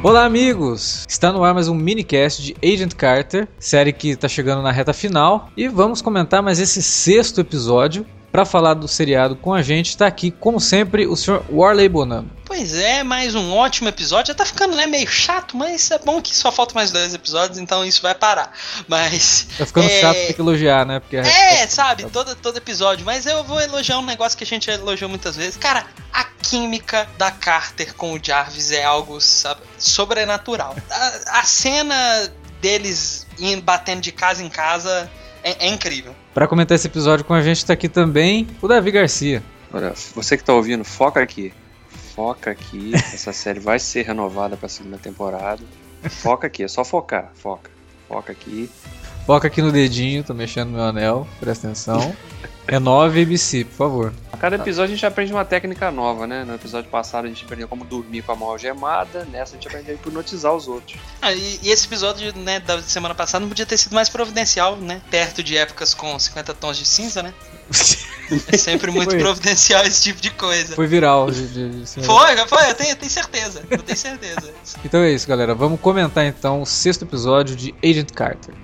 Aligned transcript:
Olá, 0.00 0.24
amigos! 0.24 1.04
Está 1.08 1.32
no 1.32 1.42
ar 1.42 1.52
mais 1.52 1.66
um 1.66 1.74
minicast 1.74 2.40
de 2.40 2.54
Agent 2.64 2.94
Carter, 2.94 3.48
série 3.58 3.92
que 3.92 4.10
está 4.10 4.28
chegando 4.28 4.62
na 4.62 4.70
reta 4.70 4.92
final, 4.92 5.50
e 5.56 5.66
vamos 5.66 6.00
comentar 6.00 6.40
mais 6.40 6.60
esse 6.60 6.80
sexto 6.80 7.40
episódio. 7.40 8.06
Para 8.30 8.44
falar 8.44 8.74
do 8.74 8.86
seriado 8.86 9.34
com 9.34 9.52
a 9.52 9.60
gente, 9.60 9.88
está 9.88 10.06
aqui, 10.06 10.30
como 10.30 10.60
sempre, 10.60 11.06
o 11.06 11.16
Sr. 11.16 11.42
Warley 11.50 11.88
Bonham. 11.88 12.26
Pois 12.48 12.74
é, 12.74 13.02
mais 13.04 13.34
um 13.34 13.54
ótimo 13.54 13.90
episódio. 13.90 14.28
Já 14.28 14.34
tá 14.34 14.46
ficando 14.46 14.74
né, 14.74 14.86
meio 14.86 15.06
chato, 15.06 15.54
mas 15.54 15.90
é 15.90 15.98
bom 15.98 16.22
que 16.22 16.34
só 16.34 16.50
faltam 16.50 16.76
mais 16.76 16.90
dois 16.90 17.12
episódios, 17.12 17.58
então 17.58 17.84
isso 17.84 18.00
vai 18.00 18.14
parar. 18.14 18.50
Mas. 18.88 19.46
Tá 19.58 19.66
ficando 19.66 19.86
é... 19.86 20.00
chato 20.00 20.16
ter 20.16 20.32
que 20.32 20.40
elogiar, 20.40 20.86
né? 20.86 20.98
Porque 20.98 21.18
é, 21.18 21.66
sabe, 21.66 22.06
todo, 22.06 22.34
todo 22.34 22.56
episódio. 22.56 23.04
Mas 23.04 23.26
eu 23.26 23.44
vou 23.44 23.60
elogiar 23.60 23.98
um 23.98 24.04
negócio 24.04 24.36
que 24.36 24.44
a 24.44 24.46
gente 24.46 24.70
elogiou 24.70 25.10
muitas 25.10 25.36
vezes. 25.36 25.58
Cara, 25.58 25.84
a 26.10 26.24
química 26.24 27.06
da 27.18 27.30
Carter 27.30 27.94
com 27.94 28.14
o 28.14 28.20
Jarvis 28.20 28.72
é 28.72 28.82
algo 28.82 29.20
sabe, 29.20 29.60
sobrenatural. 29.76 30.74
A, 30.90 31.40
a 31.40 31.42
cena 31.44 32.32
deles 32.62 33.26
indo 33.38 33.60
batendo 33.60 34.00
de 34.00 34.10
casa 34.10 34.42
em 34.42 34.48
casa 34.48 35.10
é, 35.44 35.66
é 35.66 35.68
incrível. 35.68 36.16
Para 36.32 36.48
comentar 36.48 36.76
esse 36.76 36.86
episódio 36.86 37.26
com 37.26 37.34
a 37.34 37.42
gente 37.42 37.66
tá 37.66 37.74
aqui 37.74 37.90
também 37.90 38.48
o 38.62 38.66
Davi 38.66 38.90
Garcia. 38.90 39.42
Olha, 39.70 39.92
você 40.14 40.34
que 40.34 40.42
tá 40.42 40.54
ouvindo, 40.54 40.82
foca 40.82 41.20
aqui. 41.20 41.52
Foca 42.18 42.50
aqui. 42.50 42.90
Essa 42.96 43.32
série 43.32 43.60
vai 43.60 43.78
ser 43.78 44.04
renovada 44.04 44.56
para 44.56 44.66
a 44.66 44.68
segunda 44.68 44.98
temporada. 44.98 45.62
Foca 46.10 46.48
aqui, 46.48 46.64
é 46.64 46.68
só 46.68 46.84
focar. 46.84 47.30
Foca. 47.36 47.70
Foca 48.08 48.32
aqui. 48.32 48.68
Foca 49.28 49.46
aqui 49.46 49.60
no 49.60 49.70
dedinho, 49.70 50.24
tô 50.24 50.32
mexendo 50.32 50.70
no 50.70 50.78
meu 50.78 50.84
anel, 50.84 51.28
presta 51.38 51.66
atenção. 51.66 52.16
Renove 52.66 53.20
ABC, 53.20 53.62
por 53.62 53.76
favor. 53.76 54.14
A 54.32 54.38
cada 54.38 54.56
episódio 54.56 54.92
a 54.92 54.96
gente 54.96 55.04
aprende 55.04 55.30
uma 55.34 55.44
técnica 55.44 55.90
nova, 55.90 56.26
né? 56.26 56.44
No 56.44 56.54
episódio 56.54 56.90
passado 56.90 57.26
a 57.26 57.28
gente 57.28 57.44
aprendeu 57.44 57.68
como 57.68 57.84
dormir 57.84 58.22
com 58.22 58.32
a 58.32 58.34
mão 58.34 58.48
algemada, 58.48 59.26
nessa 59.30 59.52
a 59.52 59.56
gente 59.56 59.68
aprendeu 59.68 59.94
a 59.94 59.98
hipnotizar 59.98 60.54
os 60.54 60.66
outros. 60.66 60.98
Ah, 61.20 61.30
e, 61.34 61.60
e, 61.62 61.70
esse 61.70 61.84
episódio 61.84 62.34
né, 62.38 62.58
da 62.60 62.80
semana 62.80 63.14
passada 63.14 63.42
não 63.42 63.50
podia 63.50 63.66
ter 63.66 63.76
sido 63.76 63.94
mais 63.94 64.08
providencial, 64.08 64.76
né? 64.76 65.02
Perto 65.10 65.42
de 65.42 65.58
épocas 65.58 65.92
com 65.92 66.18
50 66.18 66.54
tons 66.54 66.78
de 66.78 66.86
cinza, 66.86 67.22
né? 67.22 67.34
é 68.50 68.56
sempre 68.56 68.90
muito 68.90 69.10
foi. 69.10 69.18
providencial 69.18 69.84
esse 69.84 70.04
tipo 70.04 70.22
de 70.22 70.30
coisa. 70.30 70.74
Foi 70.74 70.86
viral. 70.86 71.30
De, 71.30 71.46
de, 71.48 71.84
de 71.84 71.86
foi, 72.02 72.36
foi, 72.46 72.70
eu 72.70 72.74
tenho, 72.74 72.90
eu 72.92 72.96
tenho 72.96 73.12
certeza. 73.12 73.62
Eu 73.70 73.82
tenho 73.82 73.98
certeza. 73.98 74.54
então 74.82 75.00
é 75.02 75.10
isso, 75.10 75.28
galera. 75.28 75.54
Vamos 75.54 75.78
comentar 75.78 76.24
então 76.24 76.62
o 76.62 76.66
sexto 76.66 77.04
episódio 77.04 77.54
de 77.54 77.74
Agent 77.84 78.10
Carter. 78.12 78.54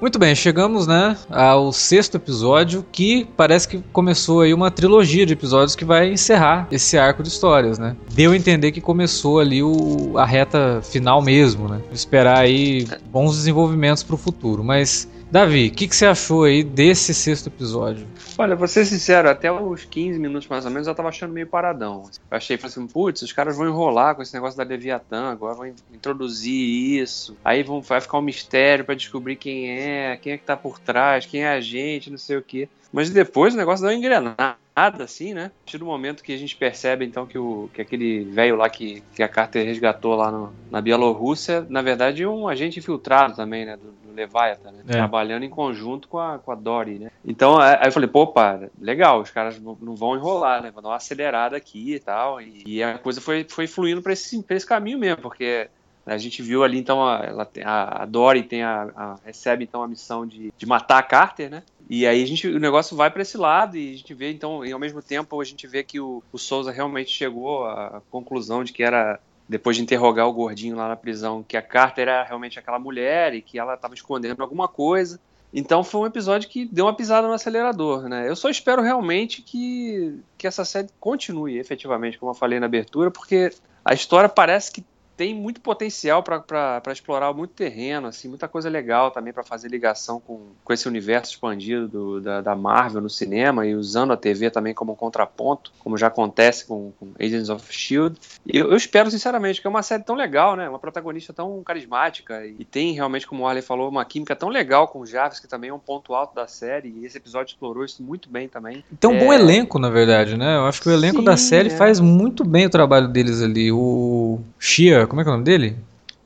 Muito 0.00 0.16
bem, 0.16 0.32
chegamos, 0.32 0.86
né, 0.86 1.16
ao 1.28 1.72
sexto 1.72 2.16
episódio, 2.16 2.86
que 2.92 3.26
parece 3.36 3.66
que 3.66 3.82
começou 3.92 4.42
aí 4.42 4.54
uma 4.54 4.70
trilogia 4.70 5.26
de 5.26 5.32
episódios 5.32 5.74
que 5.74 5.84
vai 5.84 6.12
encerrar 6.12 6.68
esse 6.70 6.96
arco 6.96 7.20
de 7.20 7.28
histórias, 7.28 7.80
né? 7.80 7.96
Deu 8.12 8.30
a 8.30 8.36
entender 8.36 8.70
que 8.70 8.80
começou 8.80 9.40
ali 9.40 9.60
o, 9.60 10.16
a 10.16 10.24
reta 10.24 10.80
final 10.82 11.20
mesmo, 11.20 11.68
né? 11.68 11.80
Esperar 11.92 12.38
aí 12.38 12.86
bons 13.10 13.34
desenvolvimentos 13.34 14.04
para 14.04 14.14
o 14.14 14.18
futuro, 14.18 14.62
mas 14.62 15.08
Davi, 15.30 15.68
o 15.68 15.70
que, 15.70 15.86
que, 15.86 15.94
você 15.94 16.06
achou 16.06 16.44
aí 16.44 16.64
desse 16.64 17.12
sexto 17.12 17.48
episódio? 17.48 18.06
Olha, 18.38 18.56
vou 18.56 18.66
ser 18.66 18.86
sincero, 18.86 19.28
até 19.28 19.52
uns 19.52 19.84
15 19.84 20.18
minutos 20.18 20.48
mais 20.48 20.64
ou 20.64 20.70
menos 20.70 20.88
eu 20.88 20.94
tava 20.94 21.10
achando 21.10 21.34
meio 21.34 21.46
paradão. 21.46 22.04
Eu 22.30 22.36
achei, 22.36 22.56
falei 22.56 22.72
assim, 22.72 22.86
putz, 22.86 23.20
os 23.20 23.32
caras 23.32 23.54
vão 23.54 23.66
enrolar 23.66 24.14
com 24.14 24.22
esse 24.22 24.32
negócio 24.32 24.56
da 24.56 24.64
Leviatã, 24.64 25.30
agora 25.30 25.54
vão 25.54 25.66
introduzir 25.92 26.98
isso. 27.02 27.36
Aí 27.44 27.62
vão, 27.62 27.82
vai 27.82 28.00
ficar 28.00 28.16
um 28.16 28.22
mistério 28.22 28.86
para 28.86 28.94
descobrir 28.94 29.36
quem 29.36 29.70
é, 29.70 30.16
quem 30.16 30.32
é 30.32 30.38
que 30.38 30.44
tá 30.44 30.56
por 30.56 30.78
trás, 30.78 31.26
quem 31.26 31.42
é 31.42 31.48
a 31.50 31.60
gente, 31.60 32.10
não 32.10 32.18
sei 32.18 32.38
o 32.38 32.42
quê. 32.42 32.66
Mas 32.90 33.10
depois 33.10 33.52
o 33.52 33.58
negócio 33.58 33.84
deu 33.84 33.94
uma 33.94 33.98
engrenada, 33.98 34.56
assim, 35.04 35.34
né? 35.34 35.46
A 35.46 35.64
partir 35.64 35.76
do 35.76 35.84
momento 35.84 36.22
que 36.22 36.32
a 36.32 36.38
gente 36.38 36.56
percebe, 36.56 37.04
então, 37.04 37.26
que, 37.26 37.36
o, 37.36 37.68
que 37.74 37.82
aquele 37.82 38.24
velho 38.24 38.56
lá 38.56 38.70
que, 38.70 39.02
que 39.14 39.22
a 39.22 39.28
Carter 39.28 39.66
resgatou 39.66 40.14
lá 40.14 40.32
no, 40.32 40.54
na 40.70 40.80
Bielorrússia, 40.80 41.66
na 41.68 41.82
verdade, 41.82 42.22
é 42.22 42.28
um 42.28 42.48
agente 42.48 42.78
infiltrado 42.78 43.36
também, 43.36 43.66
né? 43.66 43.76
Do 43.76 44.07
Leviathan, 44.18 44.72
né? 44.72 44.82
É. 44.88 44.92
Trabalhando 44.92 45.44
em 45.44 45.50
conjunto 45.50 46.08
com 46.08 46.18
a, 46.18 46.38
com 46.38 46.52
a 46.52 46.54
Dory, 46.54 46.98
né? 46.98 47.10
Então, 47.24 47.58
aí 47.58 47.86
eu 47.86 47.92
falei, 47.92 48.08
pô, 48.08 48.26
pá, 48.26 48.60
legal, 48.80 49.20
os 49.20 49.30
caras 49.30 49.60
não 49.60 49.94
vão 49.94 50.16
enrolar, 50.16 50.62
né? 50.62 50.70
Vão 50.70 50.82
dar 50.82 50.90
uma 50.90 50.96
acelerada 50.96 51.56
aqui 51.56 51.94
e 51.94 52.00
tal. 52.00 52.40
E, 52.40 52.62
e 52.66 52.82
a 52.82 52.98
coisa 52.98 53.20
foi, 53.20 53.44
foi 53.48 53.66
fluindo 53.66 54.02
para 54.02 54.12
esse, 54.12 54.42
pra 54.42 54.56
esse 54.56 54.66
caminho 54.66 54.98
mesmo, 54.98 55.22
porque 55.22 55.68
a 56.06 56.16
gente 56.16 56.42
viu 56.42 56.64
ali, 56.64 56.78
então, 56.78 57.06
a, 57.06 57.22
ela, 57.24 57.50
a, 57.64 58.02
a 58.02 58.06
Dory 58.06 58.42
tem 58.42 58.62
a, 58.62 58.90
a, 58.96 59.18
recebe, 59.24 59.64
então, 59.64 59.82
a 59.82 59.88
missão 59.88 60.26
de, 60.26 60.52
de 60.56 60.66
matar 60.66 60.98
a 60.98 61.02
Carter, 61.02 61.50
né? 61.50 61.62
E 61.90 62.06
aí 62.06 62.22
a 62.22 62.26
gente, 62.26 62.46
o 62.46 62.58
negócio 62.58 62.96
vai 62.96 63.10
para 63.10 63.22
esse 63.22 63.36
lado 63.36 63.76
e 63.76 63.92
a 63.92 63.96
gente 63.96 64.12
vê, 64.12 64.30
então, 64.30 64.64
e 64.64 64.72
ao 64.72 64.78
mesmo 64.78 65.00
tempo 65.02 65.40
a 65.40 65.44
gente 65.44 65.66
vê 65.66 65.82
que 65.82 65.98
o, 65.98 66.22
o 66.30 66.38
Souza 66.38 66.70
realmente 66.70 67.10
chegou 67.10 67.64
à 67.64 68.02
conclusão 68.10 68.62
de 68.62 68.72
que 68.72 68.82
era 68.82 69.18
depois 69.48 69.76
de 69.76 69.82
interrogar 69.82 70.28
o 70.28 70.32
gordinho 70.32 70.76
lá 70.76 70.88
na 70.88 70.96
prisão, 70.96 71.42
que 71.42 71.56
a 71.56 71.62
Carter 71.62 72.08
era 72.08 72.22
realmente 72.22 72.58
aquela 72.58 72.78
mulher 72.78 73.34
e 73.34 73.40
que 73.40 73.58
ela 73.58 73.74
estava 73.74 73.94
escondendo 73.94 74.42
alguma 74.42 74.68
coisa. 74.68 75.18
Então 75.52 75.82
foi 75.82 76.02
um 76.02 76.06
episódio 76.06 76.48
que 76.48 76.66
deu 76.66 76.84
uma 76.84 76.94
pisada 76.94 77.26
no 77.26 77.32
acelerador, 77.32 78.08
né? 78.08 78.28
Eu 78.28 78.36
só 78.36 78.50
espero 78.50 78.82
realmente 78.82 79.40
que, 79.40 80.20
que 80.36 80.46
essa 80.46 80.64
série 80.64 80.88
continue 81.00 81.58
efetivamente, 81.58 82.18
como 82.18 82.32
eu 82.32 82.34
falei 82.34 82.60
na 82.60 82.66
abertura, 82.66 83.10
porque 83.10 83.50
a 83.82 83.94
história 83.94 84.28
parece 84.28 84.70
que 84.70 84.84
tem 85.18 85.34
muito 85.34 85.60
potencial 85.60 86.22
para 86.22 86.80
explorar 86.92 87.34
muito 87.34 87.50
terreno, 87.50 88.06
assim, 88.06 88.28
muita 88.28 88.46
coisa 88.46 88.70
legal 88.70 89.10
também 89.10 89.32
para 89.32 89.42
fazer 89.42 89.68
ligação 89.68 90.20
com, 90.20 90.42
com 90.62 90.72
esse 90.72 90.86
universo 90.86 91.32
expandido 91.32 91.88
do, 91.88 92.20
da, 92.20 92.40
da, 92.40 92.54
Marvel 92.54 93.02
no 93.02 93.10
cinema 93.10 93.66
e 93.66 93.74
usando 93.74 94.12
a 94.12 94.16
TV 94.16 94.48
também 94.48 94.72
como 94.72 94.92
um 94.92 94.94
contraponto, 94.94 95.72
como 95.80 95.98
já 95.98 96.06
acontece 96.06 96.64
com, 96.66 96.92
com 97.00 97.08
Agents 97.18 97.48
of 97.48 97.66
Shield. 97.68 98.16
E 98.46 98.56
eu, 98.56 98.70
eu, 98.70 98.76
espero 98.76 99.10
sinceramente 99.10 99.60
que 99.60 99.66
é 99.66 99.70
uma 99.70 99.82
série 99.82 100.04
tão 100.04 100.14
legal, 100.14 100.54
né? 100.54 100.68
Uma 100.68 100.78
protagonista 100.78 101.32
tão 101.32 101.64
carismática 101.64 102.46
e 102.46 102.64
tem 102.64 102.92
realmente, 102.92 103.26
como 103.26 103.42
o 103.42 103.46
Arley 103.48 103.60
falou, 103.62 103.88
uma 103.88 104.04
química 104.04 104.36
tão 104.36 104.48
legal 104.48 104.86
com 104.86 105.00
o 105.00 105.06
Jarvis, 105.06 105.40
que 105.40 105.48
também 105.48 105.70
é 105.70 105.74
um 105.74 105.80
ponto 105.80 106.14
alto 106.14 106.32
da 106.32 106.46
série. 106.46 106.94
E 106.96 107.04
esse 107.04 107.18
episódio 107.18 107.50
explorou 107.50 107.84
isso 107.84 108.04
muito 108.04 108.28
bem 108.28 108.46
também. 108.46 108.84
Tem 109.00 109.10
um 109.10 109.16
é... 109.16 109.18
bom 109.18 109.32
elenco, 109.32 109.80
na 109.80 109.90
verdade, 109.90 110.36
né? 110.36 110.58
Eu 110.58 110.66
acho 110.66 110.80
que 110.80 110.88
o 110.88 110.92
elenco 110.92 111.18
Sim, 111.18 111.24
da 111.24 111.36
série 111.36 111.70
é. 111.70 111.76
faz 111.76 111.98
muito 111.98 112.44
bem 112.44 112.66
o 112.66 112.70
trabalho 112.70 113.08
deles 113.08 113.42
ali. 113.42 113.72
O 113.72 114.38
Shia 114.60 115.07
como 115.08 115.20
é 115.20 115.24
que 115.24 115.28
é 115.28 115.32
o 115.32 115.34
nome 115.34 115.44
dele? 115.44 115.76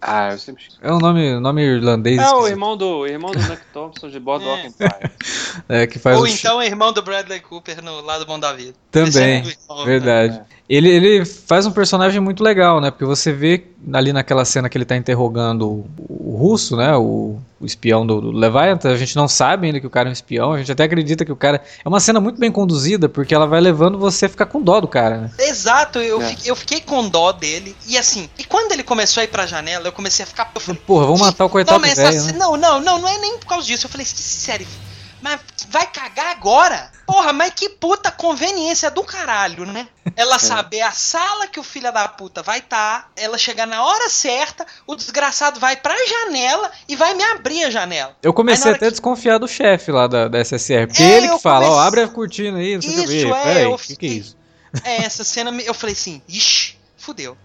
Ah, 0.04 0.32
eu 0.32 0.38
sempre 0.38 0.64
É 0.82 0.92
um 0.92 0.98
nome, 0.98 1.38
nome 1.38 1.62
irlandês. 1.62 2.18
É 2.18 2.28
o 2.32 2.48
irmão 2.48 2.76
do, 2.76 3.06
irmão 3.06 3.30
do 3.30 3.38
Nuck 3.48 3.62
Thompson 3.72 4.08
de 4.08 4.18
Boardwalk 4.18 4.64
é. 4.64 4.66
Empire. 4.66 5.12
É, 5.68 5.86
que 5.86 5.98
faz 6.00 6.18
Ou 6.18 6.26
então 6.26 6.60
é 6.60 6.66
irmão 6.66 6.92
do 6.92 7.00
Bradley 7.02 7.38
Cooper 7.38 7.82
no 7.84 8.00
Lado 8.00 8.26
Bom 8.26 8.38
da 8.38 8.52
Vida. 8.52 8.74
Também, 8.90 9.44
é 9.44 9.84
verdade. 9.84 10.38
É. 10.38 10.44
Ele, 10.68 10.88
ele 10.88 11.24
faz 11.24 11.66
um 11.66 11.70
personagem 11.70 12.20
muito 12.20 12.42
legal, 12.42 12.80
né? 12.80 12.90
Porque 12.90 13.04
você 13.04 13.32
vê 13.32 13.64
ali 13.92 14.12
naquela 14.12 14.44
cena 14.44 14.68
que 14.68 14.76
ele 14.76 14.84
tá 14.84 14.96
interrogando 14.96 15.68
o, 15.68 15.90
o 16.08 16.36
russo, 16.36 16.76
né? 16.76 16.96
O, 16.96 17.38
o 17.62 17.66
espião 17.66 18.04
do, 18.04 18.20
do 18.20 18.30
Leviathan, 18.32 18.90
a 18.92 18.96
gente 18.96 19.14
não 19.14 19.28
sabe 19.28 19.68
ainda 19.68 19.78
que 19.78 19.86
o 19.86 19.90
cara 19.90 20.08
é 20.08 20.10
um 20.10 20.12
espião, 20.12 20.52
a 20.52 20.58
gente 20.58 20.72
até 20.72 20.82
acredita 20.82 21.24
que 21.24 21.30
o 21.30 21.36
cara. 21.36 21.62
É 21.84 21.88
uma 21.88 22.00
cena 22.00 22.20
muito 22.20 22.40
bem 22.40 22.50
conduzida, 22.50 23.08
porque 23.08 23.32
ela 23.32 23.46
vai 23.46 23.60
levando 23.60 23.96
você 23.96 24.26
a 24.26 24.28
ficar 24.28 24.46
com 24.46 24.60
dó 24.60 24.80
do 24.80 24.88
cara, 24.88 25.18
né? 25.18 25.30
Exato, 25.38 26.00
eu, 26.00 26.20
é. 26.20 26.28
fiquei, 26.30 26.50
eu 26.50 26.56
fiquei 26.56 26.80
com 26.80 27.08
dó 27.08 27.30
dele. 27.30 27.76
E 27.86 27.96
assim, 27.96 28.28
e 28.36 28.42
quando 28.42 28.72
ele 28.72 28.82
começou 28.82 29.20
a 29.20 29.24
ir 29.24 29.28
pra 29.28 29.46
janela, 29.46 29.86
eu 29.86 29.92
comecei 29.92 30.24
a 30.24 30.26
ficar. 30.26 30.50
Eu 30.52 30.60
falei, 30.60 30.80
Porra, 30.84 31.06
vamos 31.06 31.20
matar 31.20 31.44
o 31.44 31.48
coitado 31.48 31.78
do 31.78 31.94
velho, 31.94 32.24
né? 32.24 32.32
Não, 32.32 32.56
não, 32.56 32.80
não, 32.80 32.98
não 32.98 33.08
é 33.08 33.16
nem 33.18 33.38
por 33.38 33.46
causa 33.46 33.64
disso. 33.64 33.86
Eu 33.86 33.90
falei, 33.90 34.06
sério, 34.06 34.66
mas 35.22 35.40
vai 35.68 35.86
cagar 35.86 36.32
agora? 36.32 36.90
Porra, 37.06 37.32
mas 37.32 37.52
que 37.54 37.68
puta 37.68 38.10
conveniência 38.10 38.90
do 38.90 39.04
caralho, 39.04 39.64
né? 39.64 39.86
Ela 40.16 40.36
é. 40.36 40.38
saber 40.38 40.80
a 40.80 40.92
sala 40.92 41.46
que 41.46 41.60
o 41.60 41.62
filho 41.62 41.92
da 41.92 42.08
puta 42.08 42.42
vai 42.42 42.58
estar, 42.58 43.02
tá, 43.02 43.08
ela 43.16 43.38
chegar 43.38 43.66
na 43.66 43.84
hora 43.84 44.08
certa, 44.08 44.66
o 44.86 44.94
desgraçado 44.94 45.60
vai 45.60 45.76
pra 45.76 45.94
janela 46.06 46.70
e 46.88 46.96
vai 46.96 47.14
me 47.14 47.22
abrir 47.22 47.64
a 47.64 47.70
janela. 47.70 48.16
Eu 48.22 48.32
comecei 48.32 48.70
até 48.70 48.80
que... 48.80 48.84
a 48.86 48.90
desconfiar 48.90 49.38
do 49.38 49.46
chefe 49.46 49.92
lá 49.92 50.06
da, 50.06 50.28
da 50.28 50.44
SSR, 50.44 50.88
porque 50.88 51.02
é, 51.02 51.18
ele 51.18 51.28
que 51.28 51.38
fala, 51.38 51.68
ó, 51.68 51.78
abre 51.78 52.02
a 52.02 52.08
cortina 52.08 52.58
aí, 52.58 52.74
não 52.74 52.82
sei 52.82 53.04
o 53.04 53.06
que. 53.06 53.26
É, 53.26 53.44
Peraí, 53.44 53.66
o 53.66 53.78
que, 53.78 53.96
que 53.96 54.06
é 54.06 54.10
isso? 54.10 54.36
É, 54.84 54.96
essa 55.04 55.22
cena, 55.22 55.50
eu 55.62 55.74
falei 55.74 55.94
assim, 55.94 56.22
ixi, 56.28 56.76
fudeu. 56.96 57.36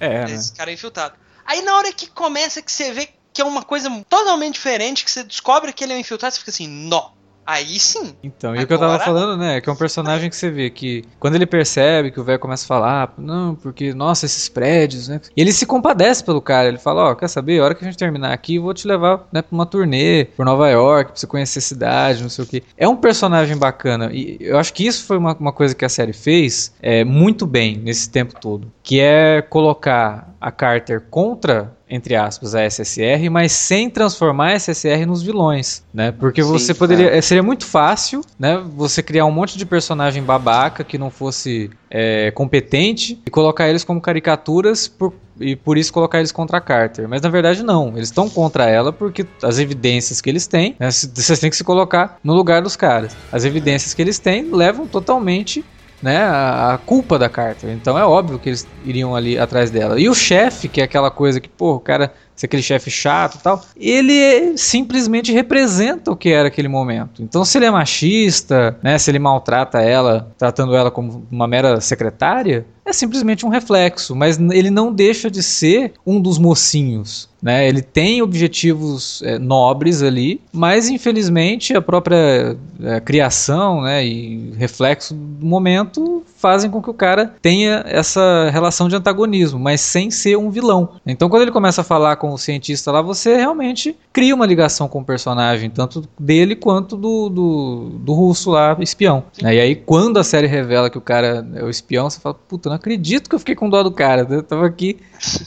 É, 0.00 0.24
né? 0.24 0.32
Esse 0.32 0.52
né? 0.52 0.56
cara 0.56 0.70
é 0.70 0.74
infiltrado. 0.74 1.14
Aí 1.44 1.62
na 1.62 1.76
hora 1.76 1.92
que 1.92 2.06
começa 2.06 2.62
que 2.62 2.72
você 2.72 2.92
vê 2.92 3.08
que 3.32 3.42
é 3.42 3.44
uma 3.44 3.62
coisa 3.62 3.90
totalmente 4.08 4.54
diferente, 4.54 5.04
que 5.04 5.10
você 5.10 5.22
descobre 5.22 5.70
que 5.70 5.84
ele 5.84 5.92
é 5.92 5.96
um 5.96 6.00
infiltrado, 6.00 6.34
você 6.34 6.38
fica 6.38 6.50
assim, 6.50 6.66
nó. 6.66 7.10
Aí 7.46 7.78
sim. 7.78 8.14
Então, 8.22 8.50
e 8.50 8.58
Agora... 8.58 8.64
o 8.64 8.66
que 8.66 8.74
eu 8.74 8.78
tava 8.78 8.98
falando, 8.98 9.36
né, 9.38 9.56
é 9.56 9.60
que 9.60 9.68
é 9.68 9.72
um 9.72 9.76
personagem 9.76 10.28
que 10.28 10.34
você 10.36 10.50
vê 10.50 10.68
que 10.68 11.04
quando 11.20 11.36
ele 11.36 11.46
percebe 11.46 12.10
que 12.10 12.18
o 12.18 12.24
velho 12.24 12.38
começa 12.38 12.64
a 12.64 12.66
falar, 12.66 13.14
não, 13.16 13.54
porque, 13.54 13.94
nossa, 13.94 14.26
esses 14.26 14.48
prédios, 14.48 15.08
né? 15.08 15.20
E 15.36 15.40
ele 15.40 15.52
se 15.52 15.64
compadece 15.64 16.24
pelo 16.24 16.40
cara, 16.40 16.68
ele 16.68 16.78
fala, 16.78 17.04
ó, 17.04 17.12
oh, 17.12 17.16
quer 17.16 17.28
saber, 17.28 17.60
a 17.60 17.64
hora 17.64 17.74
que 17.74 17.84
a 17.84 17.86
gente 17.86 17.98
terminar 17.98 18.32
aqui, 18.32 18.58
vou 18.58 18.74
te 18.74 18.88
levar, 18.88 19.28
né, 19.32 19.42
pra 19.42 19.54
uma 19.54 19.64
turnê 19.64 20.24
por 20.36 20.44
Nova 20.44 20.68
York, 20.68 21.12
pra 21.12 21.20
você 21.20 21.26
conhecer 21.26 21.60
a 21.60 21.62
cidade, 21.62 22.22
não 22.22 22.28
sei 22.28 22.44
o 22.44 22.48
que. 22.48 22.62
É 22.76 22.88
um 22.88 22.96
personagem 22.96 23.56
bacana, 23.56 24.10
e 24.12 24.38
eu 24.40 24.58
acho 24.58 24.72
que 24.72 24.86
isso 24.86 25.04
foi 25.04 25.16
uma, 25.16 25.34
uma 25.34 25.52
coisa 25.52 25.74
que 25.74 25.84
a 25.84 25.88
série 25.88 26.12
fez 26.12 26.74
é, 26.82 27.04
muito 27.04 27.46
bem 27.46 27.76
nesse 27.76 28.10
tempo 28.10 28.34
todo, 28.40 28.72
que 28.82 28.98
é 28.98 29.40
colocar 29.42 30.34
a 30.40 30.50
Carter 30.50 31.02
contra 31.10 31.76
entre 31.88 32.16
aspas, 32.16 32.54
a 32.54 32.68
SSR, 32.68 33.30
mas 33.30 33.52
sem 33.52 33.88
transformar 33.88 34.52
a 34.52 34.58
SSR 34.58 35.06
nos 35.06 35.22
vilões, 35.22 35.84
né? 35.94 36.10
Porque 36.10 36.42
Sim, 36.42 36.48
você 36.48 36.74
poderia, 36.74 37.16
é. 37.16 37.20
seria 37.20 37.42
muito 37.42 37.64
fácil, 37.64 38.22
né? 38.38 38.60
Você 38.76 39.02
criar 39.02 39.24
um 39.24 39.30
monte 39.30 39.56
de 39.56 39.64
personagem 39.64 40.22
babaca 40.22 40.82
que 40.82 40.98
não 40.98 41.10
fosse 41.10 41.70
é, 41.88 42.32
competente 42.32 43.20
e 43.24 43.30
colocar 43.30 43.68
eles 43.68 43.84
como 43.84 44.00
caricaturas 44.00 44.88
por, 44.88 45.14
e 45.40 45.54
por 45.54 45.78
isso 45.78 45.92
colocar 45.92 46.18
eles 46.18 46.32
contra 46.32 46.58
a 46.58 46.60
Carter. 46.60 47.08
Mas 47.08 47.22
na 47.22 47.28
verdade 47.28 47.62
não, 47.62 47.90
eles 47.96 48.08
estão 48.08 48.28
contra 48.28 48.68
ela 48.68 48.92
porque 48.92 49.24
as 49.42 49.60
evidências 49.60 50.20
que 50.20 50.28
eles 50.28 50.48
têm, 50.48 50.74
né? 50.80 50.90
vocês 50.90 51.38
têm 51.38 51.50
que 51.50 51.56
se 51.56 51.64
colocar 51.64 52.18
no 52.22 52.34
lugar 52.34 52.62
dos 52.62 52.74
caras. 52.74 53.16
As 53.30 53.44
evidências 53.44 53.94
que 53.94 54.02
eles 54.02 54.18
têm 54.18 54.50
levam 54.50 54.88
totalmente 54.88 55.64
né, 56.02 56.18
a, 56.18 56.78
culpa 56.84 57.18
da 57.18 57.28
Carter. 57.28 57.70
Então 57.70 57.98
é 57.98 58.04
óbvio 58.04 58.38
que 58.38 58.48
eles 58.48 58.66
iriam 58.84 59.14
ali 59.14 59.38
atrás 59.38 59.70
dela. 59.70 59.98
E 59.98 60.08
o 60.08 60.14
chefe, 60.14 60.68
que 60.68 60.80
é 60.80 60.84
aquela 60.84 61.10
coisa 61.10 61.40
que, 61.40 61.48
pô, 61.48 61.74
o 61.74 61.80
cara 61.80 62.12
ser 62.34 62.46
aquele 62.46 62.62
chefe 62.62 62.90
chato 62.90 63.36
e 63.36 63.42
tal, 63.42 63.62
ele 63.76 64.58
simplesmente 64.58 65.32
representa 65.32 66.10
o 66.10 66.16
que 66.16 66.28
era 66.28 66.48
aquele 66.48 66.68
momento. 66.68 67.22
Então, 67.22 67.44
se 67.44 67.56
ele 67.56 67.64
é 67.64 67.70
machista, 67.70 68.78
né, 68.82 68.98
se 68.98 69.10
ele 69.10 69.18
maltrata 69.18 69.80
ela, 69.80 70.30
tratando 70.36 70.76
ela 70.76 70.90
como 70.90 71.26
uma 71.30 71.48
mera 71.48 71.80
secretária, 71.80 72.66
é 72.86 72.92
simplesmente 72.92 73.44
um 73.44 73.48
reflexo, 73.48 74.14
mas 74.14 74.38
ele 74.38 74.70
não 74.70 74.92
deixa 74.92 75.28
de 75.28 75.42
ser 75.42 75.92
um 76.06 76.20
dos 76.20 76.38
mocinhos. 76.38 77.28
Né? 77.42 77.68
Ele 77.68 77.82
tem 77.82 78.22
objetivos 78.22 79.22
é, 79.22 79.38
nobres 79.38 80.02
ali, 80.02 80.40
mas 80.52 80.88
infelizmente 80.88 81.76
a 81.76 81.82
própria 81.82 82.56
é, 82.82 83.00
criação 83.00 83.82
né, 83.82 84.04
e 84.04 84.52
reflexo 84.56 85.14
do 85.14 85.46
momento 85.46 86.24
fazem 86.36 86.70
com 86.70 86.82
que 86.82 86.90
o 86.90 86.94
cara 86.94 87.34
tenha 87.40 87.84
essa 87.86 88.50
relação 88.50 88.88
de 88.88 88.96
antagonismo, 88.96 89.58
mas 89.58 89.80
sem 89.80 90.10
ser 90.10 90.36
um 90.36 90.50
vilão. 90.50 90.90
Então, 91.06 91.28
quando 91.28 91.42
ele 91.42 91.50
começa 91.50 91.80
a 91.80 91.84
falar 91.84 92.16
com 92.16 92.32
o 92.32 92.38
cientista 92.38 92.92
lá, 92.92 93.00
você 93.00 93.36
realmente 93.36 93.96
cria 94.12 94.34
uma 94.34 94.46
ligação 94.46 94.88
com 94.88 95.00
o 95.00 95.04
personagem, 95.04 95.70
tanto 95.70 96.06
dele 96.18 96.54
quanto 96.54 96.96
do, 96.96 97.28
do, 97.28 97.90
do 98.00 98.12
russo 98.12 98.50
lá, 98.50 98.76
espião. 98.80 99.24
E 99.42 99.46
aí, 99.46 99.74
quando 99.74 100.18
a 100.18 100.24
série 100.24 100.46
revela 100.46 100.90
que 100.90 100.98
o 100.98 101.00
cara 101.00 101.46
é 101.54 101.64
o 101.64 101.70
espião, 101.70 102.08
você 102.08 102.20
fala, 102.20 102.34
puta, 102.34 102.68
não 102.68 102.75
acredito 102.76 103.28
que 103.28 103.34
eu 103.34 103.38
fiquei 103.38 103.54
com 103.54 103.68
dó 103.68 103.82
do 103.82 103.90
cara. 103.90 104.26
Eu 104.28 104.42
tava 104.42 104.66
aqui, 104.66 104.98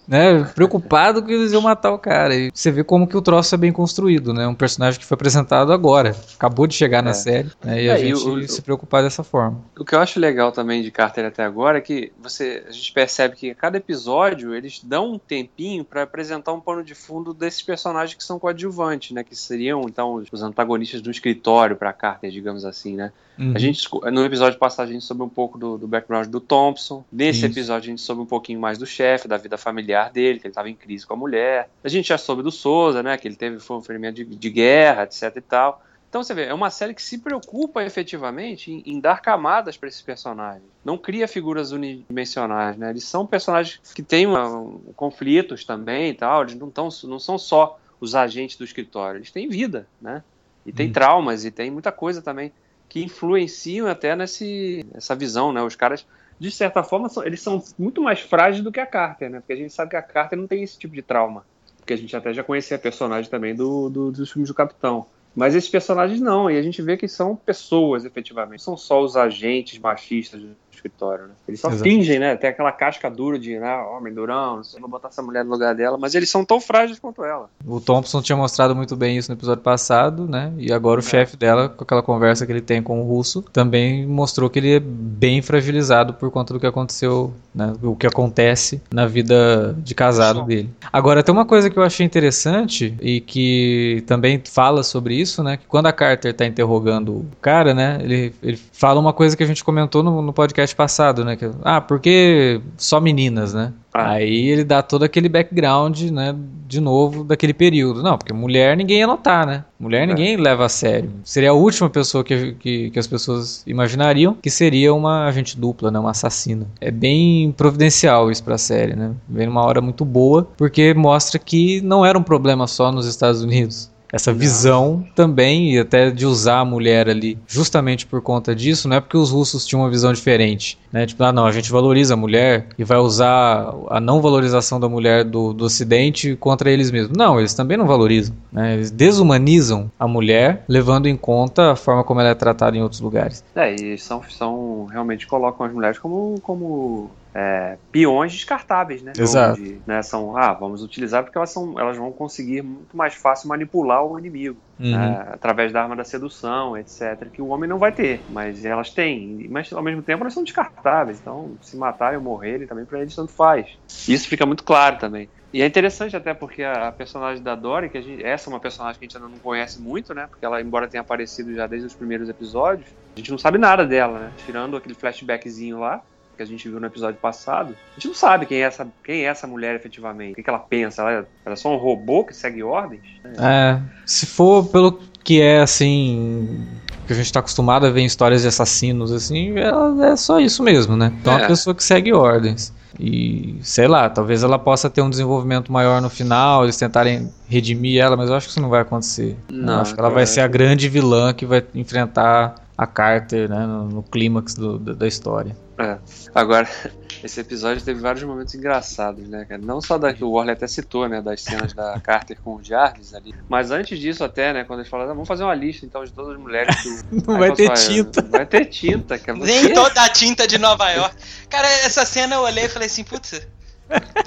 né, 0.08 0.44
preocupado 0.56 1.24
que 1.24 1.32
eles 1.32 1.52
iam 1.52 1.62
matar 1.62 1.92
o 1.92 2.00
cara. 2.00 2.36
E 2.36 2.52
você 2.54 2.72
vê 2.72 2.84
como 2.84 3.08
que 3.08 3.18
o 3.18 3.22
troço 3.22 3.56
é 3.56 3.58
bem 3.58 3.72
construído, 3.72 4.34
né? 4.34 4.48
Um 4.48 4.56
personagem 4.56 5.00
que 5.00 5.06
foi 5.06 5.16
apresentado 5.16 5.72
agora, 5.72 6.16
acabou 6.36 6.68
de 6.68 6.76
chegar 6.76 7.00
é. 7.00 7.02
na 7.02 7.14
série, 7.14 7.50
né, 7.64 7.84
e 7.84 7.88
é, 7.88 7.94
a 7.94 7.98
gente 7.98 8.16
o, 8.16 8.48
se 8.48 8.62
preocupar 8.62 9.04
dessa 9.04 9.24
forma. 9.24 9.62
O 9.78 9.86
que 9.86 9.96
eu 9.96 10.00
acho 10.00 10.20
legal 10.20 10.52
também 10.52 10.82
de 10.82 10.92
Carter 10.92 11.26
até 11.26 11.44
agora 11.44 11.78
é 11.78 11.82
que 11.82 12.12
você, 12.22 12.64
a 12.68 12.72
gente 12.72 12.92
percebe 12.92 13.36
que 13.36 13.52
a 13.52 13.56
cada 13.56 13.78
episódio 13.78 14.54
eles 14.54 14.82
dão 14.84 15.14
um 15.14 15.20
tempinho 15.20 15.84
para 15.84 16.04
apresentar 16.04 16.54
um 16.54 16.60
pano 16.60 16.84
de 16.84 16.96
fundo 16.96 17.34
desses 17.34 17.62
personagens 17.62 18.16
que 18.16 18.24
são 18.24 18.40
coadjuvantes, 18.40 19.12
né? 19.12 19.24
Que 19.24 19.36
seriam 19.36 19.82
então 19.88 20.24
os 20.32 20.44
antagonistas 20.44 21.02
do 21.02 21.12
escritório 21.12 21.76
para 21.76 21.94
Carter, 21.94 22.32
digamos 22.32 22.66
assim, 22.66 22.96
né? 22.96 23.12
Uhum. 23.40 23.54
A 23.56 23.60
gente, 23.60 23.88
no 24.12 24.26
episódio 24.26 24.60
passado, 24.60 24.90
a 24.90 24.92
gente 24.92 25.06
soube 25.06 25.24
um 25.24 25.30
pouco 25.30 25.58
do, 25.58 25.78
do 25.78 25.88
background 25.88 26.28
do 26.28 26.42
Thompson. 26.42 27.06
Nesse 27.10 27.40
Isso. 27.40 27.46
episódio, 27.46 27.88
a 27.88 27.92
gente 27.92 28.02
soube 28.02 28.22
um 28.22 28.26
pouquinho 28.26 28.60
mais 28.60 28.78
do 28.78 28.86
chefe, 28.86 29.30
da 29.30 29.38
vida 29.38 29.58
familiar 29.58 30.12
dele, 30.12 30.40
que 30.40 30.48
ele 30.48 30.52
estava 30.52 30.70
em 30.70 30.76
crise 30.76 31.08
com 31.08 31.14
a 31.14 31.18
mulher. 31.18 31.70
A 31.82 31.88
gente 31.88 32.10
já 32.10 32.18
soube 32.18 32.44
do 32.44 32.52
Souza, 32.52 33.02
né? 33.02 33.18
Que 33.18 33.30
ele 33.30 33.38
teve 33.38 33.60
foi 33.60 33.78
um 33.78 33.82
ferimento 33.82 34.16
de, 34.16 34.26
de 34.26 34.50
guerra, 34.50 35.04
etc 35.04 35.34
e 35.38 35.42
tal. 35.42 35.82
Então 36.10 36.22
você 36.22 36.34
vê, 36.34 36.46
é 36.46 36.54
uma 36.54 36.70
série 36.70 36.94
que 36.94 37.02
se 37.02 37.20
preocupa 37.20 37.84
efetivamente 37.84 38.72
em, 38.74 38.84
em 38.86 39.00
dar 39.00 39.22
camadas 39.22 39.78
para 39.78 39.88
esses 39.88 40.02
personagens. 40.02 40.64
Não 40.84 40.98
cria 40.98 41.26
figuras 41.26 41.72
unidimensionais, 41.72 42.76
né? 42.76 42.90
Eles 42.90 43.06
são 43.06 43.26
personagens 43.26 43.80
que 43.94 44.04
têm 44.04 44.26
uma, 44.26 44.70
conflitos 44.98 45.64
também 45.64 46.10
e 46.10 46.14
tal. 46.14 46.42
Eles 46.42 46.56
não, 46.56 46.70
tão, 46.70 46.90
não 47.04 47.20
são 47.20 47.38
só 47.38 47.80
os 48.02 48.16
agentes 48.16 48.58
do 48.58 48.66
escritório, 48.66 49.20
eles 49.20 49.32
têm 49.32 49.48
vida, 49.48 49.88
né? 50.02 50.24
E 50.66 50.74
tem 50.74 50.90
hum. 50.90 50.94
traumas 50.94 51.46
e 51.46 51.52
tem 51.52 51.72
muita 51.72 51.92
coisa 51.92 52.22
também 52.22 52.52
que 52.90 53.04
influenciam 53.04 53.88
até 53.88 54.16
nesse, 54.16 54.84
nessa 54.92 55.16
visão, 55.16 55.54
né? 55.54 55.62
Os 55.62 55.76
caras, 55.76 56.06
de 56.40 56.50
certa 56.50 56.84
forma, 56.84 57.08
são, 57.08 57.24
eles 57.24 57.40
são 57.40 57.64
muito 57.78 58.02
mais 58.02 58.20
frágeis 58.20 58.64
do 58.64 58.72
que 58.72 58.80
a 58.80 58.86
Carter, 58.86 59.30
né? 59.30 59.40
Porque 59.40 59.54
a 59.54 59.56
gente 59.56 59.72
sabe 59.72 59.92
que 59.92 59.96
a 59.96 60.02
Carter 60.02 60.38
não 60.38 60.48
tem 60.48 60.64
esse 60.64 60.78
tipo 60.78 60.96
de 60.96 61.04
trauma. 61.04 61.46
Porque 61.78 61.94
a 61.94 61.98
gente 61.98 62.16
até 62.16 62.34
já 62.34 62.44
conhecia 62.44 62.76
a 62.76 62.80
personagem 62.80 63.30
também 63.30 63.56
do, 63.56 63.90
do, 63.90 64.12
dos 64.12 64.32
filmes 64.32 64.50
do 64.50 64.56
Capitão. 64.56 65.06
Mas 65.36 65.54
esses 65.56 65.70
personagens 65.70 66.20
não, 66.20 66.50
e 66.50 66.58
a 66.58 66.62
gente 66.62 66.82
vê 66.82 66.98
que 66.98 67.08
são 67.08 67.36
pessoas, 67.36 68.04
efetivamente. 68.04 68.60
Não 68.60 68.76
são 68.76 68.78
só 68.78 69.02
os 69.02 69.16
agentes 69.16 69.78
machistas 69.78 70.42
escritório, 70.80 71.26
né? 71.26 71.34
Eles 71.48 71.60
só 71.60 71.70
Exato. 71.70 71.84
fingem, 71.84 72.20
né? 72.20 72.36
Tem 72.36 72.50
aquela 72.50 72.72
casca 72.72 73.10
dura 73.10 73.38
de, 73.38 73.60
né, 73.60 73.76
homem 73.78 74.14
durão, 74.14 74.58
não 74.58 74.64
sei, 74.64 74.80
vou 74.80 74.90
botar 74.90 75.10
essa 75.10 75.22
mulher 75.22 75.44
no 75.44 75.52
lugar 75.52 75.76
dela, 75.76 75.98
mas 75.98 76.16
eles 76.16 76.30
são 76.30 76.44
tão 76.44 76.60
frágeis 76.60 77.00
quanto 77.00 77.24
ela. 77.24 77.50
O 77.66 77.80
Thompson 77.80 78.22
tinha 78.22 78.36
mostrado 78.36 78.76
muito 78.76 78.96
bem 78.96 79.18
isso 79.18 79.30
no 79.30 79.38
episódio 79.38 79.64
passado, 79.64 80.28
né? 80.28 80.52
E 80.58 80.72
agora 80.72 81.00
o 81.00 81.04
é. 81.04 81.08
chefe 81.08 81.38
dela, 81.38 81.70
com 81.70 81.84
aquela 81.84 82.02
conversa 82.02 82.46
que 82.46 82.52
ele 82.52 82.62
tem 82.62 82.82
com 82.82 83.02
o 83.02 83.04
russo, 83.04 83.42
também 83.54 84.06
mostrou 84.06 84.50
que 84.50 84.60
ele 84.60 84.76
é 84.76 84.80
bem 84.80 85.42
fragilizado 85.42 86.14
por 86.14 86.32
conta 86.32 86.54
do 86.54 86.60
que 86.60 86.68
aconteceu, 86.68 87.34
né? 87.54 87.74
O 87.84 87.96
que 87.96 88.08
acontece 88.08 88.82
na 88.92 89.06
vida 89.06 89.76
de 89.80 89.94
casado 89.94 90.44
dele. 90.44 90.70
Agora, 90.92 91.22
tem 91.24 91.34
uma 91.34 91.46
coisa 91.46 91.70
que 91.70 91.78
eu 91.78 91.84
achei 91.84 92.06
interessante 92.06 92.96
e 93.02 93.20
que 93.20 94.04
também 94.08 94.42
fala 94.50 94.84
sobre 94.84 95.16
isso, 95.16 95.44
né? 95.44 95.58
Que 95.58 95.66
quando 95.66 95.88
a 95.88 95.94
Carter 95.94 96.34
tá 96.34 96.46
interrogando 96.46 97.12
o 97.14 97.26
cara, 97.42 97.74
né? 97.74 98.00
Ele, 98.02 98.34
ele 98.42 98.58
fala 98.58 99.00
uma 99.00 99.14
coisa 99.14 99.36
que 99.36 99.44
a 99.44 99.48
gente 99.48 99.64
comentou 99.64 100.04
no, 100.04 100.22
no 100.22 100.34
podcast 100.34 100.69
podcast 100.70 100.76
passado, 100.76 101.26
né? 101.26 101.36
Que, 101.36 101.50
ah, 101.64 101.82
porque 101.82 102.62
só 102.78 103.00
meninas, 103.00 103.54
né? 103.54 103.74
Ah. 103.94 104.12
Aí 104.12 104.48
ele 104.50 104.64
dá 104.64 104.82
todo 104.82 105.04
aquele 105.04 105.30
background, 105.30 106.02
né? 106.12 106.36
De 106.68 106.80
novo, 106.80 107.24
daquele 107.24 107.54
período. 107.54 108.04
Não, 108.04 108.18
porque 108.18 108.34
mulher 108.34 108.78
ninguém 108.78 109.00
ia 109.00 109.08
notar, 109.08 109.46
né? 109.46 109.64
Mulher 109.80 110.04
é. 110.04 110.06
ninguém 110.06 110.38
leva 110.38 110.66
a 110.66 110.70
sério. 110.70 111.12
Seria 111.24 111.50
a 111.52 111.54
última 111.54 111.90
pessoa 111.90 112.24
que, 112.24 112.54
que, 112.54 112.90
que, 112.92 113.00
as 113.00 113.08
pessoas 113.08 113.64
imaginariam 113.66 114.36
que 114.36 114.50
seria 114.50 114.94
uma 114.94 115.26
agente 115.26 115.60
dupla, 115.60 115.90
né? 115.90 116.00
Uma 116.00 116.12
assassina. 116.12 116.68
É 116.80 116.92
bem 116.92 117.52
providencial 117.52 118.30
isso 118.30 118.44
pra 118.44 118.58
série, 118.58 118.96
né? 118.96 119.12
Vem 119.28 119.48
numa 119.48 119.66
hora 119.66 119.82
muito 119.82 120.06
boa, 120.06 120.48
porque 120.58 120.94
mostra 120.94 121.40
que 121.40 121.82
não 121.82 122.06
era 122.06 122.18
um 122.18 122.24
problema 122.24 122.68
só 122.68 122.92
nos 122.92 123.08
Estados 123.08 123.42
Unidos 123.42 123.90
essa 124.12 124.34
visão 124.34 125.06
também, 125.16 125.74
e 125.74 125.80
até 125.80 126.10
de 126.10 126.26
usar 126.26 126.60
a 126.60 126.66
mulher 126.66 127.08
ali, 127.10 127.38
justamente 127.48 128.06
por 128.06 128.22
conta 128.22 128.56
disso, 128.56 128.88
não 128.88 128.98
é 128.98 129.02
porque 129.02 129.18
os 129.18 129.32
russos 129.32 129.66
tinham 129.66 129.82
uma 129.82 129.90
visão 129.90 130.12
diferente, 130.12 130.78
né? 130.92 131.06
Tipo, 131.06 131.24
ah, 131.24 131.32
não, 131.32 131.46
a 131.46 131.52
gente 131.52 131.72
valoriza 131.72 132.14
a 132.14 132.18
mulher 132.18 132.68
e 132.78 132.84
vai 132.84 132.98
usar 132.98 133.74
a 133.90 134.00
não 134.00 134.22
valorização 134.22 134.80
da 134.80 134.90
mulher 134.90 135.24
do, 135.24 135.54
do 135.54 135.66
ocidente 135.66 136.36
contra 136.36 136.72
eles 136.72 136.92
mesmos. 136.92 137.16
Não, 137.16 137.40
eles 137.40 137.54
também 137.54 137.78
não 137.78 137.86
valorizam, 137.86 138.36
né? 138.52 138.74
Eles 138.74 138.92
desumanizam 138.92 139.92
a 140.00 140.08
mulher, 140.08 140.64
levando 140.68 141.08
em 141.08 141.16
conta 141.16 141.72
a 141.72 141.76
forma 141.76 142.04
como 142.04 142.20
ela 142.20 142.30
é 142.30 142.36
tratada 142.36 142.76
em 142.76 142.82
outros 142.82 143.02
lugares. 143.02 143.44
É, 143.56 143.74
e 143.74 143.98
são, 143.98 144.22
são 144.30 144.86
realmente 144.86 145.28
colocam 145.28 145.66
as 145.66 145.74
mulheres 145.74 146.00
como, 146.00 146.36
como 146.42 147.10
é, 147.34 147.78
peões 147.92 148.34
descartáveis, 148.34 149.02
né? 149.02 149.14
Exato. 149.18 149.62
Né, 149.86 150.02
são, 150.02 150.36
ah, 150.36 150.54
vamos 150.54 150.84
utilizar 150.84 151.24
porque 151.24 151.38
elas, 151.38 151.52
são, 151.52 151.80
elas 151.80 151.98
vão 151.98 152.12
conseguir 152.12 152.62
muito 152.62 152.96
mais 152.96 153.14
fácil 153.14 153.50
manipular 153.50 154.04
o 154.04 154.18
inimigo. 154.18 154.58
Uhum. 154.80 154.92
Né, 154.92 155.28
através 155.34 155.74
da 155.74 155.82
arma 155.84 155.96
da 155.96 156.06
sedução, 156.06 156.78
etc., 156.78 157.30
que 157.34 157.42
o 157.42 157.48
homem 157.48 157.70
não 157.70 157.78
vai 157.78 157.92
ter, 157.92 158.22
mas 158.30 158.64
elas 158.64 158.90
têm. 158.90 159.48
Mas 159.50 159.72
ao 159.74 159.84
mesmo 159.84 160.02
tempo 160.02 160.24
elas 160.24 160.34
são 160.34 160.44
descartáveis, 160.44 161.20
então 161.20 161.52
se 161.62 161.76
matarem 161.76 162.18
ou 162.18 162.24
morrerem 162.24 162.66
também 162.66 162.86
para 162.86 163.02
eles 163.02 163.14
tanto 163.14 163.32
faz. 163.32 163.68
Isso 164.08 164.28
fica 164.28 164.46
muito 164.46 164.64
claro 164.64 164.98
também. 164.98 165.30
E 165.52 165.64
é 165.64 165.66
interessante 165.66 166.16
até 166.16 166.34
porque 166.34 166.64
a, 166.64 166.92
personagem 166.92 167.44
da 167.44 167.56
Dory, 167.56 167.90
que 167.90 168.02
gente, 168.02 168.24
essa 168.24 168.50
é 168.50 168.54
uma 168.54 168.60
personagem 168.60 169.00
que 169.00 169.06
a 169.06 169.08
gente 169.08 169.18
ainda 169.18 169.30
não 169.30 169.40
conhece 169.40 169.82
muito, 169.82 170.14
né? 170.14 170.28
Porque 170.28 170.46
ela, 170.46 170.62
embora 170.62 170.88
tenha 170.88 171.02
aparecido 171.02 171.54
já 171.56 171.66
desde 171.66 171.88
os 171.88 171.96
primeiros 171.96 172.30
episódios, 172.30 172.88
a 173.16 173.20
gente 173.20 173.32
não 173.32 173.38
sabe 173.38 173.58
nada 173.58 173.86
dela, 173.86 174.20
né? 174.20 174.32
Tirando 174.46 174.78
aquele 174.78 174.94
flashbackzinho 174.94 175.80
lá 175.80 176.04
que 176.40 176.44
a 176.44 176.46
gente 176.46 176.70
viu 176.70 176.80
no 176.80 176.88
episódio 176.88 177.20
passado, 177.20 177.76
a 177.92 177.94
gente 177.96 178.08
não 178.08 178.16
sabe 178.16 178.46
quem 178.46 178.60
é 178.60 178.62
essa, 178.62 178.88
quem 179.04 179.26
é 179.26 179.26
essa 179.26 179.46
mulher 179.46 179.76
efetivamente. 179.76 180.32
O 180.32 180.36
que, 180.36 180.44
que 180.44 180.50
ela 180.50 180.60
pensa? 180.60 181.02
Ela, 181.02 181.12
ela 181.12 181.54
é 181.54 181.56
só 181.58 181.74
um 181.74 181.76
robô 181.76 182.24
que 182.24 182.34
segue 182.34 182.64
ordens? 182.64 183.02
É, 183.38 183.78
se 184.06 184.26
for 184.26 184.66
pelo 184.68 185.02
que 185.22 185.42
é 185.42 185.60
assim 185.60 186.66
que 187.06 187.12
a 187.12 187.16
gente 187.16 187.26
está 187.26 187.42
acostumado 187.42 187.86
a 187.86 187.90
ver 187.90 188.02
em 188.02 188.06
histórias 188.06 188.44
de 188.44 188.48
assassinos 188.48 189.12
assim, 189.12 189.58
ela 189.58 190.12
é 190.12 190.16
só 190.16 190.40
isso 190.40 190.64
mesmo, 190.64 190.96
né? 190.96 191.12
Então 191.20 191.34
é 191.34 191.38
uma 191.38 191.48
pessoa 191.48 191.76
que 191.76 191.84
segue 191.84 192.14
ordens. 192.14 192.74
E 192.98 193.60
sei 193.62 193.90
lá, 193.90 194.10
talvez 194.10 194.42
ela 194.42 194.58
possa 194.58 194.90
ter 194.90 195.02
um 195.02 195.10
desenvolvimento 195.10 195.74
maior 195.74 196.02
no 196.02 196.10
final, 196.10 196.64
eles 196.64 196.78
tentarem 196.78 197.30
redimir 197.50 198.02
ela, 198.02 198.16
mas 198.16 198.30
eu 198.30 198.36
acho 198.36 198.48
que 198.48 198.52
isso 198.52 198.62
não 198.62 198.70
vai 198.70 198.82
acontecer. 198.82 199.38
Não, 199.52 199.74
eu 199.74 199.80
acho 199.82 199.94
que 199.94 200.00
ela 200.00 200.10
vai 200.10 200.26
ser 200.26 200.40
a 200.40 200.48
grande 200.48 200.88
vilã 200.88 201.34
que 201.34 201.46
vai 201.46 201.66
enfrentar 201.76 202.56
a 202.78 202.88
Carter 202.88 203.50
né, 203.50 203.66
no, 203.66 203.90
no 203.90 204.04
clímax 204.04 204.54
da, 204.54 204.94
da 204.94 205.08
história. 205.08 205.54
É. 205.80 205.98
Agora, 206.36 206.68
esse 207.24 207.40
episódio 207.40 207.84
teve 207.84 208.02
vários 208.02 208.24
momentos 208.24 208.54
engraçados, 208.54 209.28
né, 209.30 209.46
cara? 209.46 209.62
Não 209.62 209.80
só 209.80 209.98
da 209.98 210.14
que 210.14 210.24
o 210.24 210.32
Warley 210.32 210.54
até 210.54 210.68
citou, 210.68 211.08
né, 211.08 211.22
das 211.22 211.42
cenas 211.42 211.74
da 211.74 211.98
Carter 212.04 212.38
com 212.44 212.56
o 212.56 212.64
Jarvis 212.64 213.14
ali, 213.14 213.34
mas 213.48 213.72
antes 213.72 213.98
disso 213.98 214.24
até, 214.24 214.54
né, 214.54 214.66
quando 214.66 214.80
eles 214.80 214.90
falaram, 214.90 215.12
ah, 215.12 215.14
vamos 215.14 215.28
fazer 215.28 215.44
uma 215.44 215.56
lista 215.56 215.86
então 215.86 216.04
de 216.04 216.12
todas 216.12 216.34
as 216.34 216.40
mulheres 216.40 216.76
que. 216.82 216.90
Não 217.26 217.40
vai 217.40 217.54
ter 217.54 217.72
tinta. 217.74 218.22
Vai 218.22 218.46
ter 218.46 218.66
tinta, 218.66 219.18
cara. 219.18 219.38
Nem 219.40 219.74
toda 219.74 220.04
a 220.04 220.10
tinta 220.10 220.46
de 220.46 220.58
Nova 220.58 220.92
York. 220.92 221.16
Cara, 221.50 221.68
essa 221.68 222.06
cena 222.06 222.36
eu 222.36 222.42
olhei 222.42 222.66
e 222.66 222.70
falei 222.70 222.88
assim, 222.88 223.04
putz, 223.04 223.42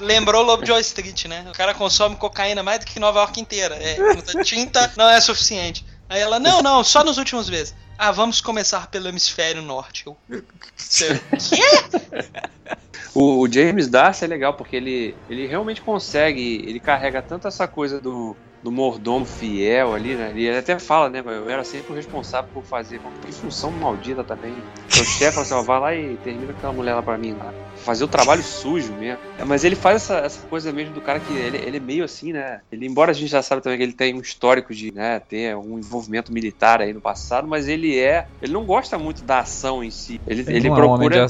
Lembrou 0.01 0.43
Lobo 0.43 0.63
de 0.63 0.71
Wall 0.71 0.81
Street, 0.81 1.25
né? 1.25 1.45
O 1.49 1.53
cara 1.53 1.73
consome 1.73 2.15
cocaína 2.17 2.61
mais 2.61 2.79
do 2.79 2.85
que 2.85 2.99
Nova 2.99 3.19
York 3.19 3.39
inteira. 3.39 3.75
É, 3.75 3.95
tinta 4.43 4.91
não 4.97 5.09
é 5.09 5.21
suficiente. 5.21 5.85
Aí 6.09 6.19
ela, 6.19 6.37
não, 6.39 6.61
não, 6.61 6.83
só 6.83 7.03
nos 7.03 7.17
últimos 7.17 7.49
meses. 7.49 7.73
Ah, 7.97 8.11
vamos 8.11 8.41
começar 8.41 8.87
pelo 8.87 9.07
hemisfério 9.07 9.61
norte. 9.61 10.05
Eu, 10.05 10.17
o, 13.13 13.41
o, 13.41 13.51
James 13.51 13.87
Darcy 13.87 14.25
é 14.25 14.27
legal 14.27 14.55
porque 14.55 14.75
ele, 14.75 15.15
ele 15.29 15.45
realmente 15.45 15.81
consegue, 15.81 16.63
ele 16.65 16.79
carrega 16.79 17.21
tanto 17.21 17.47
essa 17.47 17.67
coisa 17.67 18.01
do, 18.01 18.35
do 18.63 18.71
mordomo 18.71 19.25
fiel 19.25 19.93
ali, 19.93 20.15
né? 20.15 20.31
Ele 20.33 20.57
até 20.57 20.79
fala, 20.79 21.09
né? 21.09 21.21
Eu 21.25 21.49
era 21.49 21.63
sempre 21.65 21.91
o 21.91 21.95
responsável 21.95 22.49
por 22.53 22.63
fazer. 22.63 23.01
Que 23.25 23.31
função 23.33 23.69
maldita 23.71 24.23
também. 24.23 24.53
O 24.87 25.03
chefe 25.03 25.33
fala 25.33 25.45
assim: 25.45 25.53
ó, 25.53 25.61
vai 25.61 25.79
lá 25.79 25.93
e 25.93 26.15
termina 26.17 26.51
aquela 26.51 26.71
mulher 26.71 26.95
lá 26.95 27.01
pra 27.01 27.17
mim 27.17 27.33
lá. 27.33 27.53
Fazer 27.83 28.05
o 28.05 28.07
trabalho 28.07 28.41
sujo 28.41 28.93
mesmo. 28.93 29.19
É, 29.37 29.43
mas 29.43 29.65
ele 29.65 29.75
faz 29.75 29.97
essa, 29.97 30.19
essa 30.19 30.47
coisa 30.47 30.71
mesmo 30.71 30.93
do 30.93 31.01
cara 31.01 31.19
que 31.19 31.33
ele, 31.33 31.57
ele 31.57 31.77
é 31.77 31.79
meio 31.81 32.05
assim, 32.05 32.31
né? 32.31 32.61
Ele, 32.71 32.87
embora 32.87 33.11
a 33.11 33.13
gente 33.13 33.29
já 33.29 33.41
sabe 33.41 33.61
também 33.61 33.77
que 33.77 33.83
ele 33.83 33.93
tem 33.93 34.13
um 34.13 34.21
histórico 34.21 34.73
de 34.73 34.93
né, 34.93 35.19
ter 35.19 35.55
um 35.57 35.77
envolvimento 35.77 36.31
militar 36.31 36.81
aí 36.81 36.93
no 36.93 37.01
passado, 37.01 37.45
mas 37.45 37.67
ele 37.67 37.99
é. 37.99 38.25
Ele 38.41 38.53
não 38.53 38.65
gosta 38.65 38.97
muito 38.97 39.25
da 39.25 39.39
ação 39.39 39.83
em 39.83 39.91
si. 39.91 40.21
Ele, 40.25 40.45
ele 40.47 40.69
procura. 40.69 41.27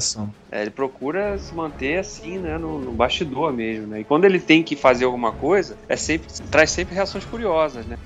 É, 0.54 0.62
ele 0.62 0.70
procura 0.70 1.36
se 1.36 1.52
manter 1.52 1.98
assim, 1.98 2.38
né, 2.38 2.56
no, 2.56 2.78
no, 2.78 2.92
bastidor 2.92 3.52
mesmo, 3.52 3.88
né? 3.88 4.02
E 4.02 4.04
quando 4.04 4.24
ele 4.24 4.38
tem 4.38 4.62
que 4.62 4.76
fazer 4.76 5.04
alguma 5.04 5.32
coisa, 5.32 5.76
é 5.88 5.96
sempre 5.96 6.28
traz 6.48 6.70
sempre 6.70 6.94
reações 6.94 7.23
curiosas, 7.24 7.86
né? 7.86 7.96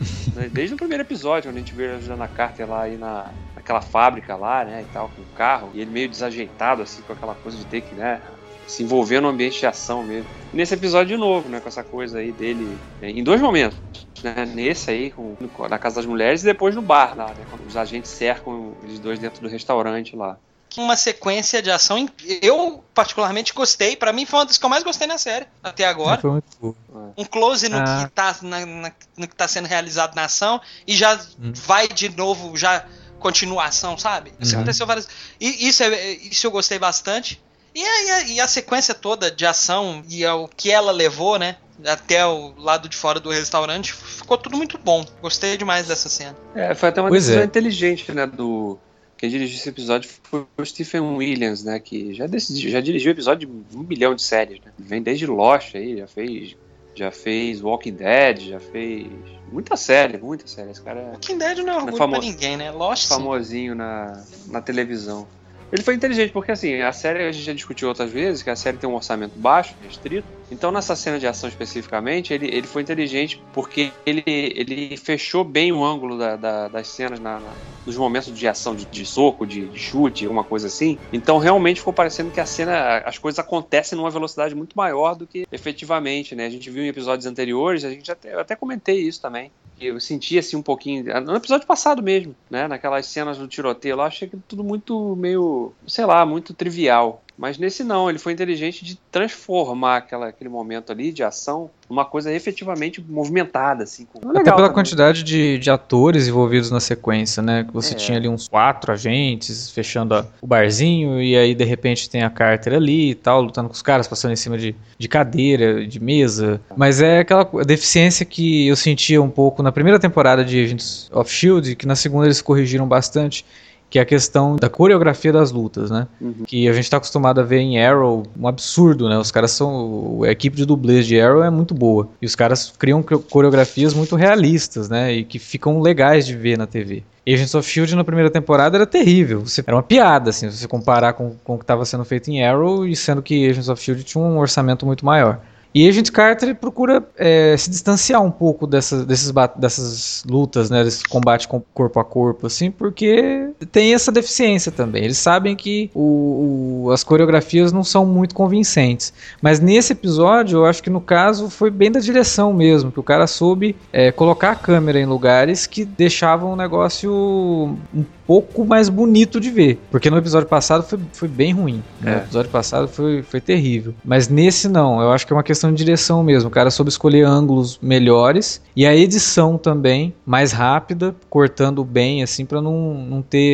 Desde 0.53 0.75
o 0.75 0.79
primeiro 0.79 1.03
episódio, 1.03 1.51
onde 1.51 1.59
a 1.59 1.63
gente 1.63 1.75
vê 1.75 1.91
ajudando 1.91 2.23
a 2.23 2.29
Carter 2.29 2.69
lá 2.69 2.83
aí 2.83 2.97
na, 2.97 3.33
naquela 3.55 3.81
fábrica 3.81 4.37
lá, 4.37 4.65
né, 4.65 4.83
e 4.83 4.87
tal, 4.87 5.09
com 5.09 5.23
o 5.23 5.27
carro, 5.35 5.71
e 5.75 5.81
ele 5.81 5.91
meio 5.91 6.09
desajeitado 6.09 6.83
assim 6.83 7.03
com 7.03 7.13
aquela 7.13 7.35
coisa 7.35 7.57
de 7.57 7.67
ter 7.67 7.83
que, 7.83 7.95
né, 7.95 8.23
se 8.67 8.83
envolver 8.83 9.21
no 9.21 9.29
ambiente 9.29 9.59
de 9.59 9.67
ação 9.67 10.03
mesmo. 10.05 10.29
E 10.53 10.57
nesse 10.57 10.75
episódio 10.75 11.17
de 11.17 11.17
novo, 11.17 11.49
né, 11.49 11.61
com 11.61 11.69
essa 11.69 11.83
coisa 11.83 12.19
aí 12.19 12.33
dele, 12.33 12.67
né, 13.01 13.11
em 13.11 13.23
dois 13.25 13.41
momentos, 13.41 13.79
né, 14.23 14.47
nesse 14.47 14.91
aí, 14.91 15.11
com, 15.11 15.37
na 15.69 15.79
casa 15.79 15.97
das 15.97 16.07
mulheres 16.07 16.43
e 16.43 16.47
depois 16.47 16.75
no 16.75 16.83
bar 16.83 17.17
lá, 17.17 17.35
né, 17.35 17.45
quando 17.49 17.65
os 17.67 17.77
agentes 17.77 18.11
cercam 18.11 18.77
eles 18.83 19.01
dois 19.01 19.19
dentro 19.19 19.41
do 19.43 19.49
restaurante 19.49 20.15
lá 20.17 20.39
uma 20.77 20.97
sequência 20.97 21.63
de 21.63 21.71
ação. 21.71 22.09
Eu, 22.43 22.85
particularmente, 22.95 23.53
gostei. 23.53 23.97
para 23.97 24.13
mim, 24.13 24.27
foi 24.27 24.41
uma 24.41 24.47
das 24.47 24.59
que 24.59 24.65
eu 24.65 24.71
mais 24.71 24.85
gostei 24.85 25.07
na 25.07 25.19
série, 25.19 25.47
até 25.63 25.87
agora. 25.87 26.21
Foi 26.21 26.31
muito 26.31 26.77
Um 27.17 27.25
close 27.25 27.69
no, 27.69 27.79
ah. 27.79 28.05
que 28.05 28.11
tá, 28.13 28.37
na, 28.43 28.67
na, 28.67 28.93
no 29.17 29.29
que 29.29 29.35
tá 29.35 29.49
sendo 29.49 29.67
realizado 29.67 30.15
na 30.15 30.25
ação 30.25 30.61
e 30.87 30.95
já 30.95 31.19
hum. 31.41 31.53
vai 31.55 31.89
de 31.89 32.09
novo, 32.11 32.57
já 32.57 32.85
continuação, 33.19 33.99
sabe? 33.99 34.33
Isso 34.41 34.55
uhum. 34.55 34.61
aconteceu 34.61 34.87
várias. 34.87 35.09
E 35.41 35.69
isso, 35.69 35.83
é, 35.83 36.13
isso 36.13 36.47
eu 36.47 36.51
gostei 36.51 36.79
bastante. 36.79 37.43
E 37.75 37.85
a, 37.85 38.23
e 38.23 38.41
a, 38.41 38.49
sequência 38.49 38.95
toda 38.95 39.31
de 39.31 39.45
ação 39.47 40.03
e 40.09 40.27
o 40.27 40.49
que 40.49 40.71
ela 40.71 40.91
levou, 40.91 41.39
né? 41.39 41.57
Até 41.87 42.27
o 42.27 42.55
lado 42.57 42.89
de 42.89 42.97
fora 42.97 43.21
do 43.21 43.31
restaurante, 43.31 43.93
ficou 43.93 44.37
tudo 44.37 44.57
muito 44.57 44.79
bom. 44.79 45.05
Gostei 45.21 45.57
demais 45.57 45.87
dessa 45.87 46.09
cena. 46.09 46.37
É, 46.55 46.75
foi 46.75 46.89
até 46.89 47.01
uma 47.01 47.09
pois 47.09 47.25
decisão 47.25 47.43
é. 47.43 47.45
inteligente, 47.45 48.11
né? 48.13 48.27
Do, 48.27 48.79
quem 49.19 49.29
dirigiu 49.29 49.59
esse 49.59 49.69
episódio 49.69 50.09
foi 50.23 50.47
o 50.57 50.65
Stephen 50.65 51.01
Williams, 51.01 51.65
né? 51.65 51.81
Que 51.81 52.15
já, 52.15 52.27
decidiu, 52.29 52.71
já 52.71 52.81
dirigiu 52.81 53.11
episódio 53.11 53.49
de 53.69 53.77
um 53.77 53.83
bilhão 53.83 54.15
de 54.15 54.23
séries, 54.23 54.61
né? 54.65 54.73
Vem 54.79 55.03
desde 55.03 55.27
Lost 55.27 55.75
aí, 55.75 55.99
já 55.99 56.07
fez. 56.07 56.57
Já 56.95 57.11
fez 57.11 57.61
Walking 57.61 57.95
Dead, 57.95 58.41
já 58.41 58.61
fez. 58.61 59.07
Muita 59.53 59.77
série, 59.77 60.19
muita 60.19 60.47
série. 60.47 60.71
Esse 60.71 60.83
cara 60.83 61.01
é. 61.01 61.11
Walking 61.11 61.39
Dead 61.39 61.59
não 61.59 61.73
é 61.73 61.77
orgulho 61.77 61.97
famo... 61.97 62.13
pra 62.15 62.23
ninguém, 62.23 62.57
né? 62.57 62.71
Lost. 62.71 63.09
Famosinho 63.09 63.75
na, 63.75 64.25
na 64.47 64.61
televisão. 64.61 65.27
Ele 65.71 65.83
foi 65.83 65.95
inteligente, 65.95 66.33
porque 66.33 66.51
assim, 66.51 66.81
a 66.81 66.93
série 66.93 67.25
a 67.25 67.33
gente 67.33 67.45
já 67.45 67.53
discutiu 67.53 67.89
outras 67.89 68.11
vezes, 68.11 68.43
que 68.43 68.49
a 68.49 68.57
série 68.57 68.79
tem 68.79 68.89
um 68.89 68.95
orçamento 68.95 69.39
baixo, 69.39 69.75
restrito. 69.83 70.27
Então, 70.51 70.73
nessa 70.73 70.97
cena 70.97 71.19
de 71.19 71.27
ação 71.27 71.47
especificamente, 71.47 72.33
ele, 72.33 72.47
ele 72.47 72.67
foi 72.67 72.81
inteligente 72.81 73.43
porque 73.53 73.93
ele, 74.07 74.23
ele 74.27 74.97
fechou 74.97 75.45
bem 75.45 75.71
o 75.73 75.85
ângulo 75.85 76.17
da, 76.17 76.37
da, 76.37 76.69
das 76.69 76.89
cenas 76.89 77.21
na, 77.21 77.39
na, 77.39 77.53
nos 77.85 77.99
momentos 77.99 78.35
de 78.35 78.49
ação, 78.49 78.75
de, 78.75 78.87
de 78.87 79.05
soco, 79.05 79.47
de, 79.47 79.67
de, 79.67 79.79
chute, 79.79 80.25
alguma 80.25 80.43
coisa 80.43 80.69
assim. 80.69 80.99
Então, 81.13 81.37
realmente 81.37 81.81
ficou 81.81 81.93
parecendo 81.93 82.31
que 82.31 82.41
a 82.41 82.47
cena, 82.47 82.99
as 82.99 83.19
coisas 83.19 83.39
acontecem 83.39 83.99
numa 83.99 84.11
velocidade 84.11 84.55
muito 84.55 84.75
maior 84.75 85.15
do 85.15 85.27
que 85.27 85.47
efetivamente, 85.53 86.35
né? 86.35 86.47
A 86.47 86.51
gente 86.51 86.71
viu 86.71 86.83
em 86.83 86.89
episódios 86.89 87.27
anteriores, 87.27 87.85
a 87.85 87.91
gente 87.91 88.11
até, 88.11 88.33
eu 88.33 88.41
até 88.41 88.57
comentei 88.57 89.01
isso 89.01 89.21
também 89.21 89.53
eu 89.81 90.01
senti 90.01 90.39
assim 90.39 90.57
um 90.57 90.63
pouquinho. 90.63 91.05
No 91.21 91.37
episódio 91.37 91.67
passado 91.67 92.03
mesmo, 92.03 92.35
né? 92.51 92.67
Naquelas 92.69 93.07
cenas 93.07 93.39
do 93.39 93.49
tiroteio 93.49 93.97
lá, 93.97 94.07
achei 94.07 94.29
que 94.29 94.37
tudo 94.49 94.65
muito 94.65 95.15
meio, 95.17 95.73
sei 95.87 96.05
lá, 96.05 96.25
muito 96.27 96.55
trivial. 96.55 97.23
Mas 97.39 97.57
nesse 97.57 97.85
não, 97.85 98.11
ele 98.11 98.19
foi 98.19 98.33
inteligente 98.33 98.85
de 98.85 98.99
transformar 99.13 99.99
aquela, 99.99 100.27
aquele 100.27 100.51
momento 100.51 100.91
ali 100.91 101.13
de 101.13 101.23
ação 101.23 101.71
numa 101.89 102.05
coisa 102.05 102.33
efetivamente 102.33 103.01
movimentada, 103.01 103.85
assim. 103.85 104.07
Com... 104.13 104.19
Até 104.31 104.43
pela 104.43 104.57
também. 104.57 104.73
quantidade 104.73 105.23
de, 105.23 105.57
de 105.57 105.71
atores 105.71 106.27
envolvidos 106.27 106.71
na 106.73 106.81
sequência, 106.81 107.41
né? 107.41 107.65
Você 107.73 107.95
é. 107.95 107.97
tinha 107.97 108.19
ali 108.19 108.29
uns 108.29 108.49
quatro 108.49 108.93
agentes 108.93 109.71
fechando 109.71 110.17
a, 110.17 110.27
o 110.43 110.47
barzinho 110.49 111.23
e 111.23 111.37
aí 111.37 111.55
de 111.55 111.65
repente 111.65 112.11
tem 112.11 112.25
a 112.25 112.31
Carter 112.31 112.75
ali 112.75 113.11
e 113.11 113.15
tal, 113.15 113.41
lutando 113.41 113.69
com 113.69 113.75
os 113.75 113.83
caras, 113.83 114.09
passando 114.09 114.33
em 114.33 114.37
cima 114.37 114.59
de, 114.59 114.75
de 114.99 115.09
cadeira, 115.09 115.87
de 115.87 116.01
mesa. 116.01 116.61
Mas 116.77 117.01
é 117.01 117.21
aquela 117.21 117.49
deficiência 117.65 118.27
que 118.27 118.67
eu 118.67 118.75
sentia 118.75 119.23
um 119.23 119.31
pouco 119.31 119.63
na 119.63 119.71
primeira 119.71 120.01
temporada 120.01 120.45
de 120.45 120.61
Agents 120.63 121.09
of 121.13 121.31
S.H.I.E.L.D., 121.31 121.77
que 121.77 121.87
na 121.87 121.95
segunda 121.95 122.27
eles 122.27 122.43
corrigiram 122.43 122.87
bastante 122.89 123.45
que 123.91 123.99
é 123.99 124.03
a 124.03 124.05
questão 124.05 124.57
da 124.57 124.69
coreografia 124.69 125.33
das 125.33 125.51
lutas, 125.51 125.91
né? 125.91 126.07
Uhum. 126.21 126.45
Que 126.47 126.69
a 126.69 126.73
gente 126.73 126.85
está 126.85 126.99
acostumado 126.99 127.41
a 127.41 127.45
ver 127.45 127.59
em 127.59 127.83
Arrow 127.83 128.25
um 128.39 128.47
absurdo, 128.47 129.09
né? 129.09 129.19
Os 129.19 129.31
caras 129.31 129.51
são. 129.53 130.23
A 130.25 130.31
equipe 130.31 130.57
de 130.57 130.67
dublês 130.67 131.07
de 131.07 131.21
Arrow 131.21 131.43
é 131.43 131.51
muito 131.51 131.75
boa. 131.75 132.09
E 132.21 132.27
os 132.27 132.35
caras 132.35 132.73
criam 132.79 133.03
coreografias 133.03 133.95
muito 133.95 134.15
realistas, 134.15 134.89
né? 134.89 135.13
E 135.13 135.25
que 135.25 135.39
ficam 135.39 135.81
legais 135.81 136.27
de 136.27 136.37
ver 136.37 136.59
na 136.59 136.67
TV. 136.67 137.03
Agents 137.27 137.55
of 137.55 137.69
Shield 137.69 137.95
na 137.95 138.05
primeira 138.05 138.31
temporada 138.31 138.77
era 138.77 138.87
terrível. 138.87 139.41
Você, 139.41 139.63
era 139.67 139.77
uma 139.77 139.83
piada, 139.83 140.31
assim, 140.31 140.51
se 140.51 140.59
você 140.59 140.69
comparar 140.69 141.13
com, 141.13 141.35
com 141.45 141.55
o 141.55 141.59
que 141.59 141.65
estava 141.65 141.85
sendo 141.85 142.05
feito 142.05 142.31
em 142.31 142.43
Arrow, 142.43 142.87
e 142.87 142.97
sendo 142.97 143.23
que 143.23 143.49
Agents 143.49 143.69
of 143.69 143.83
Shield 143.83 144.03
tinha 144.03 144.23
um 144.23 144.39
orçamento 144.39 144.87
muito 144.87 145.05
maior. 145.05 145.41
E 145.75 145.87
Agent 145.87 146.11
Carter 146.11 146.55
procura 146.55 147.07
é, 147.17 147.57
se 147.57 147.69
distanciar 147.69 148.23
um 148.23 148.31
pouco 148.31 148.67
dessas, 148.67 149.05
desses, 149.05 149.33
dessas 149.57 150.25
lutas, 150.27 150.71
né, 150.71 150.83
desse 150.83 151.05
combate 151.05 151.47
com 151.47 151.61
corpo 151.75 152.01
a 152.01 152.05
corpo, 152.05 152.47
assim, 152.47 152.71
porque 152.71 153.48
tem 153.67 153.95
essa 153.95 154.13
deficiência 154.13 154.71
também. 154.71 155.05
Eles 155.05 155.19
sabem 155.19 155.57
que 155.57 155.91
o, 155.95 156.85
o, 156.85 156.91
as 156.91 157.03
coreografias 157.03 157.73
não 157.73 157.85
são 157.85 158.07
muito 158.07 158.35
convincentes. 158.35 159.13
Mas 159.43 159.61
nesse 159.61 159.93
episódio, 159.93 160.59
eu 160.59 160.67
acho 160.67 160.83
que 160.83 160.91
no 160.91 161.01
caso 161.01 161.51
foi 161.51 161.71
bem 161.71 161.91
da 161.91 162.01
direção 162.01 162.53
mesmo, 162.53 162.93
que 162.93 163.01
o 163.01 163.03
cara 163.03 163.27
soube 163.27 163.77
é, 163.93 164.13
colocar 164.13 164.53
a 164.53 164.57
câmera 164.57 165.01
em 165.01 165.07
lugares 165.07 165.67
que 165.67 165.85
deixavam 165.85 166.53
o 166.53 166.57
negócio 166.57 167.13
um 167.13 168.05
pouco 168.27 168.65
mais 168.65 168.89
bonito 168.89 169.41
de 169.41 169.51
ver. 169.51 169.79
Porque 169.91 170.11
no 170.11 170.19
episódio 170.19 170.49
passado 170.49 170.83
foi, 170.85 170.99
foi 171.13 171.29
bem 171.29 171.53
ruim. 171.53 171.83
Né? 172.01 172.13
É. 172.13 172.15
No 172.17 172.23
episódio 172.23 172.51
passado 172.51 172.87
foi, 172.87 173.23
foi 173.23 173.41
terrível. 173.41 173.95
Mas 174.05 174.29
nesse 174.29 174.69
não, 174.69 175.01
eu 175.01 175.11
acho 175.11 175.27
que 175.27 175.33
é 175.33 175.37
uma 175.37 175.43
questão 175.43 175.71
de 175.73 175.77
direção 175.83 176.23
mesmo. 176.23 176.49
O 176.49 176.53
cara 176.53 176.71
soube 176.71 176.91
escolher 176.91 177.25
ângulos 177.25 177.79
melhores 177.81 178.61
e 178.77 178.87
a 178.87 178.95
edição 178.95 179.57
também 179.57 180.15
mais 180.27 180.53
rápida, 180.53 181.17
cortando 181.31 181.83
bem, 181.83 182.23
assim, 182.23 182.45
para 182.45 182.61
não, 182.61 182.95
não 182.95 183.23
ter 183.23 183.48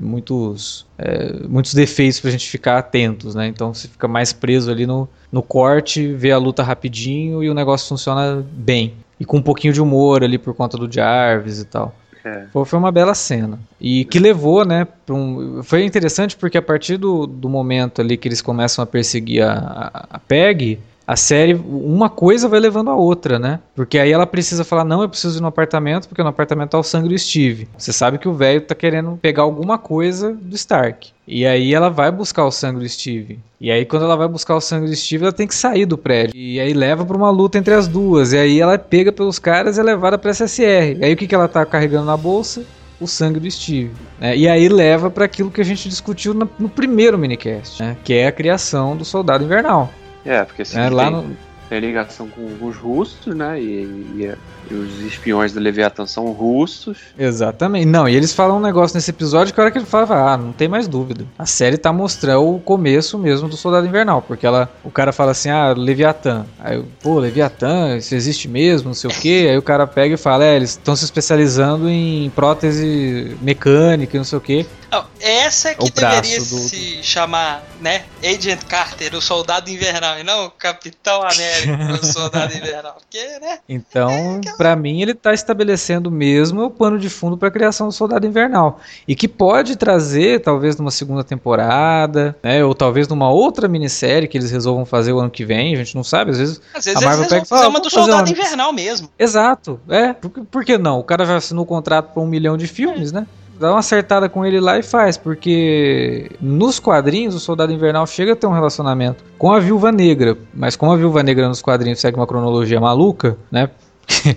muitos. 0.00 0.86
É, 0.98 1.32
muitos 1.48 1.74
defeitos 1.74 2.20
pra 2.20 2.30
gente 2.30 2.48
ficar 2.48 2.78
atentos, 2.78 3.34
né? 3.34 3.46
Então 3.46 3.74
você 3.74 3.88
fica 3.88 4.06
mais 4.06 4.32
preso 4.32 4.70
ali 4.70 4.86
no, 4.86 5.08
no 5.30 5.42
corte, 5.42 6.12
vê 6.12 6.30
a 6.30 6.38
luta 6.38 6.62
rapidinho 6.62 7.42
e 7.42 7.50
o 7.50 7.54
negócio 7.54 7.88
funciona 7.88 8.44
bem. 8.52 8.94
E 9.18 9.24
com 9.24 9.38
um 9.38 9.42
pouquinho 9.42 9.72
de 9.72 9.80
humor 9.80 10.22
ali 10.22 10.38
por 10.38 10.54
conta 10.54 10.76
do 10.76 10.92
Jarvis 10.92 11.60
e 11.60 11.64
tal. 11.64 11.94
É. 12.24 12.44
Foi 12.64 12.78
uma 12.78 12.92
bela 12.92 13.14
cena. 13.14 13.58
E 13.80 14.04
que 14.04 14.18
levou, 14.18 14.64
né? 14.64 14.86
Um, 15.10 15.62
foi 15.62 15.84
interessante 15.84 16.36
porque 16.36 16.56
a 16.56 16.62
partir 16.62 16.96
do, 16.96 17.26
do 17.26 17.48
momento 17.48 18.00
ali 18.00 18.16
que 18.16 18.28
eles 18.28 18.40
começam 18.40 18.82
a 18.82 18.86
perseguir 18.86 19.42
a, 19.42 19.52
a, 19.52 20.06
a 20.10 20.18
Peg, 20.18 20.78
a 21.06 21.16
série, 21.16 21.54
uma 21.54 22.08
coisa 22.08 22.48
vai 22.48 22.60
levando 22.60 22.90
a 22.90 22.94
outra, 22.94 23.38
né? 23.38 23.60
Porque 23.74 23.98
aí 23.98 24.12
ela 24.12 24.26
precisa 24.26 24.64
falar: 24.64 24.84
não, 24.84 25.02
eu 25.02 25.08
preciso 25.08 25.38
ir 25.38 25.42
no 25.42 25.48
apartamento, 25.48 26.08
porque 26.08 26.22
no 26.22 26.28
apartamento 26.28 26.70
tá 26.70 26.78
o 26.78 26.82
sangue 26.82 27.08
do 27.08 27.18
Steve. 27.18 27.68
Você 27.76 27.92
sabe 27.92 28.18
que 28.18 28.28
o 28.28 28.32
velho 28.32 28.60
tá 28.60 28.74
querendo 28.74 29.18
pegar 29.20 29.42
alguma 29.42 29.78
coisa 29.78 30.32
do 30.32 30.54
Stark. 30.54 31.10
E 31.26 31.46
aí 31.46 31.74
ela 31.74 31.88
vai 31.88 32.10
buscar 32.10 32.44
o 32.44 32.50
sangue 32.50 32.80
do 32.80 32.88
Steve. 32.88 33.38
E 33.60 33.70
aí 33.70 33.84
quando 33.84 34.04
ela 34.04 34.16
vai 34.16 34.28
buscar 34.28 34.54
o 34.54 34.60
sangue 34.60 34.86
do 34.86 34.94
Steve, 34.94 35.24
ela 35.24 35.32
tem 35.32 35.46
que 35.46 35.54
sair 35.54 35.86
do 35.86 35.98
prédio. 35.98 36.36
E 36.36 36.60
aí 36.60 36.72
leva 36.72 37.04
para 37.04 37.16
uma 37.16 37.30
luta 37.30 37.58
entre 37.58 37.74
as 37.74 37.88
duas. 37.88 38.32
E 38.32 38.38
aí 38.38 38.60
ela 38.60 38.74
é 38.74 38.78
pega 38.78 39.12
pelos 39.12 39.38
caras 39.38 39.76
e 39.76 39.80
é 39.80 39.82
levada 39.82 40.18
para 40.18 40.32
SSR. 40.32 40.98
E 41.00 41.04
aí 41.04 41.12
o 41.14 41.16
que, 41.16 41.26
que 41.26 41.34
ela 41.34 41.48
tá 41.48 41.64
carregando 41.64 42.06
na 42.06 42.16
bolsa? 42.16 42.64
O 43.00 43.06
sangue 43.06 43.40
do 43.40 43.50
Steve. 43.50 43.90
Né? 44.20 44.36
E 44.36 44.48
aí 44.48 44.68
leva 44.68 45.10
para 45.10 45.24
aquilo 45.24 45.50
que 45.50 45.60
a 45.60 45.64
gente 45.64 45.88
discutiu 45.88 46.32
no, 46.32 46.48
no 46.58 46.68
primeiro 46.68 47.18
minicast, 47.18 47.82
né? 47.82 47.96
que 48.04 48.14
é 48.14 48.28
a 48.28 48.32
criação 48.32 48.96
do 48.96 49.04
Soldado 49.04 49.44
Invernal. 49.44 49.90
É, 50.24 50.44
porque 50.44 50.64
se 50.64 50.78
é, 50.78 50.88
lá 50.88 51.10
no 51.10 51.36
tem 51.72 51.80
ligação 51.80 52.28
com 52.28 52.66
os 52.66 52.76
russos, 52.76 53.34
né? 53.34 53.58
E, 53.58 53.64
e, 53.64 54.34
e, 54.70 54.74
os 54.74 55.00
espiões 55.00 55.54
do 55.54 55.60
Leviatã 55.60 56.04
são 56.04 56.30
russos. 56.30 56.98
Exatamente. 57.18 57.86
Não, 57.86 58.06
e 58.06 58.14
eles 58.14 58.34
falam 58.34 58.58
um 58.58 58.60
negócio 58.60 58.94
nesse 58.94 59.10
episódio 59.10 59.54
que 59.54 59.58
a 59.58 59.62
hora 59.62 59.72
que 59.72 59.78
ele 59.78 59.86
fala, 59.86 60.34
ah, 60.34 60.36
não 60.36 60.52
tem 60.52 60.68
mais 60.68 60.86
dúvida. 60.86 61.24
A 61.38 61.46
série 61.46 61.78
tá 61.78 61.90
mostrando 61.90 62.46
o 62.46 62.60
começo 62.60 63.18
mesmo 63.18 63.48
do 63.48 63.56
Soldado 63.56 63.86
Invernal, 63.86 64.20
porque 64.20 64.46
ela, 64.46 64.70
o 64.84 64.90
cara 64.90 65.12
fala 65.12 65.30
assim, 65.30 65.48
ah, 65.48 65.72
Leviatã. 65.72 66.44
Aí, 66.60 66.84
pô, 67.02 67.18
Leviatã, 67.18 67.96
isso 67.96 68.14
existe 68.14 68.48
mesmo, 68.48 68.88
não 68.88 68.94
sei 68.94 69.08
o 69.08 69.14
quê. 69.14 69.46
Aí 69.48 69.56
o 69.56 69.62
cara 69.62 69.86
pega 69.86 70.14
e 70.14 70.18
fala, 70.18 70.44
é, 70.44 70.56
eles 70.56 70.72
estão 70.72 70.94
se 70.94 71.06
especializando 71.06 71.88
em 71.88 72.28
prótese 72.34 73.34
mecânica, 73.40 74.18
não 74.18 74.24
sei 74.24 74.36
o 74.36 74.42
quê. 74.42 74.66
Não, 74.92 75.06
essa 75.20 75.70
é 75.70 75.74
que 75.74 75.90
deveria 75.90 76.38
do... 76.38 76.44
se 76.44 77.02
chamar, 77.02 77.64
né? 77.80 78.04
Agent 78.22 78.62
Carter, 78.64 79.14
o 79.14 79.22
soldado 79.22 79.70
invernal, 79.70 80.18
e 80.18 80.22
não 80.22 80.44
o 80.44 80.50
Capitão 80.50 81.22
América, 81.22 81.94
o 81.98 82.04
soldado 82.04 82.54
invernal. 82.54 82.98
Porque, 82.98 83.24
né? 83.40 83.60
Então, 83.66 84.38
é 84.46 84.52
para 84.54 84.76
mim, 84.76 85.00
ele 85.00 85.14
tá 85.14 85.32
estabelecendo 85.32 86.10
mesmo 86.10 86.64
o 86.64 86.70
pano 86.70 86.98
de 86.98 87.08
fundo 87.08 87.38
para 87.38 87.48
a 87.48 87.50
criação 87.50 87.86
do 87.86 87.92
soldado 87.92 88.26
invernal. 88.26 88.80
E 89.08 89.16
que 89.16 89.26
pode 89.26 89.76
trazer, 89.76 90.42
talvez, 90.42 90.76
numa 90.76 90.90
segunda 90.90 91.24
temporada, 91.24 92.36
né? 92.42 92.62
Ou 92.62 92.74
talvez 92.74 93.08
numa 93.08 93.30
outra 93.30 93.66
minissérie 93.66 94.28
que 94.28 94.36
eles 94.36 94.50
resolvam 94.50 94.84
fazer 94.84 95.14
o 95.14 95.20
ano 95.20 95.30
que 95.30 95.42
vem, 95.46 95.72
a 95.72 95.78
gente 95.78 95.94
não 95.94 96.04
sabe. 96.04 96.32
Às 96.32 96.38
vezes, 96.38 96.60
Às 96.74 96.84
vezes 96.84 97.02
a 97.02 97.04
Marvel 97.06 97.28
pega 97.30 97.44
e 97.44 97.48
fala. 97.48 97.68
uma 97.68 97.80
do 97.80 97.88
soldado 97.88 98.30
invernal 98.30 98.74
mesmo. 98.74 99.08
Exato, 99.18 99.80
é. 99.88 100.12
Por, 100.12 100.28
por 100.30 100.64
que 100.66 100.76
não? 100.76 100.98
O 100.98 101.04
cara 101.04 101.24
já 101.24 101.36
assinou 101.36 101.64
o 101.64 101.66
contrato 101.66 102.12
para 102.12 102.22
um 102.22 102.26
milhão 102.26 102.58
de 102.58 102.66
filmes, 102.66 103.10
é. 103.10 103.20
né? 103.20 103.26
Dá 103.62 103.70
uma 103.70 103.78
acertada 103.78 104.28
com 104.28 104.44
ele 104.44 104.60
lá 104.60 104.78
e 104.78 104.82
faz, 104.82 105.16
porque 105.16 106.30
nos 106.40 106.78
quadrinhos 106.78 107.34
o 107.34 107.40
Soldado 107.40 107.72
Invernal 107.72 108.06
chega 108.06 108.32
a 108.32 108.36
ter 108.36 108.46
um 108.46 108.52
relacionamento 108.52 109.24
com 109.38 109.52
a 109.52 109.60
Viúva 109.60 109.92
Negra, 109.92 110.36
mas 110.52 110.76
como 110.76 110.92
a 110.92 110.96
Viúva 110.96 111.22
Negra 111.22 111.48
nos 111.48 111.62
quadrinhos 111.62 112.00
segue 112.00 112.16
uma 112.16 112.26
cronologia 112.26 112.80
maluca, 112.80 113.36
né? 113.50 113.70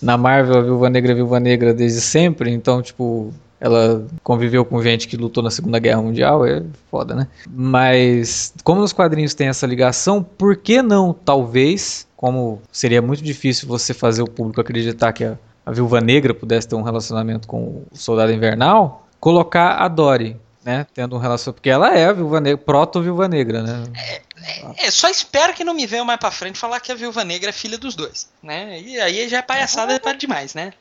Na 0.00 0.16
Marvel 0.16 0.58
a 0.58 0.62
Viúva 0.62 0.88
Negra 0.88 1.12
é 1.12 1.14
Viúva 1.14 1.38
Negra 1.38 1.74
desde 1.74 2.00
sempre, 2.00 2.50
então 2.50 2.80
tipo 2.80 3.32
ela 3.60 4.06
conviveu 4.22 4.64
com 4.64 4.82
gente 4.82 5.06
que 5.06 5.18
lutou 5.18 5.42
na 5.42 5.50
Segunda 5.50 5.78
Guerra 5.78 6.00
Mundial, 6.00 6.46
é 6.46 6.62
foda, 6.90 7.14
né? 7.14 7.26
Mas 7.46 8.54
como 8.64 8.80
nos 8.80 8.92
quadrinhos 8.92 9.34
tem 9.34 9.48
essa 9.48 9.66
ligação, 9.66 10.22
por 10.22 10.56
que 10.56 10.80
não, 10.80 11.12
talvez, 11.12 12.06
como 12.16 12.62
seria 12.72 13.02
muito 13.02 13.22
difícil 13.22 13.68
você 13.68 13.92
fazer 13.92 14.22
o 14.22 14.30
público 14.30 14.60
acreditar 14.62 15.12
que 15.12 15.24
a 15.24 15.36
a 15.64 15.72
Viúva 15.72 16.00
Negra 16.00 16.34
pudesse 16.34 16.68
ter 16.68 16.74
um 16.74 16.82
relacionamento 16.82 17.46
com 17.46 17.84
o 17.90 17.96
Soldado 17.96 18.32
Invernal, 18.32 19.06
colocar 19.18 19.76
a 19.76 19.88
Dory, 19.88 20.36
né, 20.64 20.86
tendo 20.94 21.16
um 21.16 21.18
relacionamento, 21.18 21.60
porque 21.60 21.70
ela 21.70 21.94
é 21.94 22.06
a 22.06 22.12
Viúva 22.12 22.40
Negra, 22.40 22.58
proto-Viúva 22.58 23.28
Negra, 23.28 23.62
né? 23.62 23.84
É, 23.94 24.22
é, 24.42 24.86
é, 24.86 24.90
só 24.90 25.08
espero 25.08 25.54
que 25.54 25.64
não 25.64 25.74
me 25.74 25.86
venham 25.86 26.04
mais 26.04 26.18
pra 26.18 26.30
frente 26.30 26.58
falar 26.58 26.80
que 26.80 26.92
a 26.92 26.94
Viúva 26.94 27.24
Negra 27.24 27.50
é 27.50 27.52
filha 27.52 27.78
dos 27.78 27.94
dois, 27.94 28.28
né? 28.42 28.80
E 28.80 29.00
aí 29.00 29.28
já 29.28 29.38
é 29.38 29.42
palhaçada 29.42 30.00
é 30.02 30.14
demais, 30.14 30.54
né? 30.54 30.72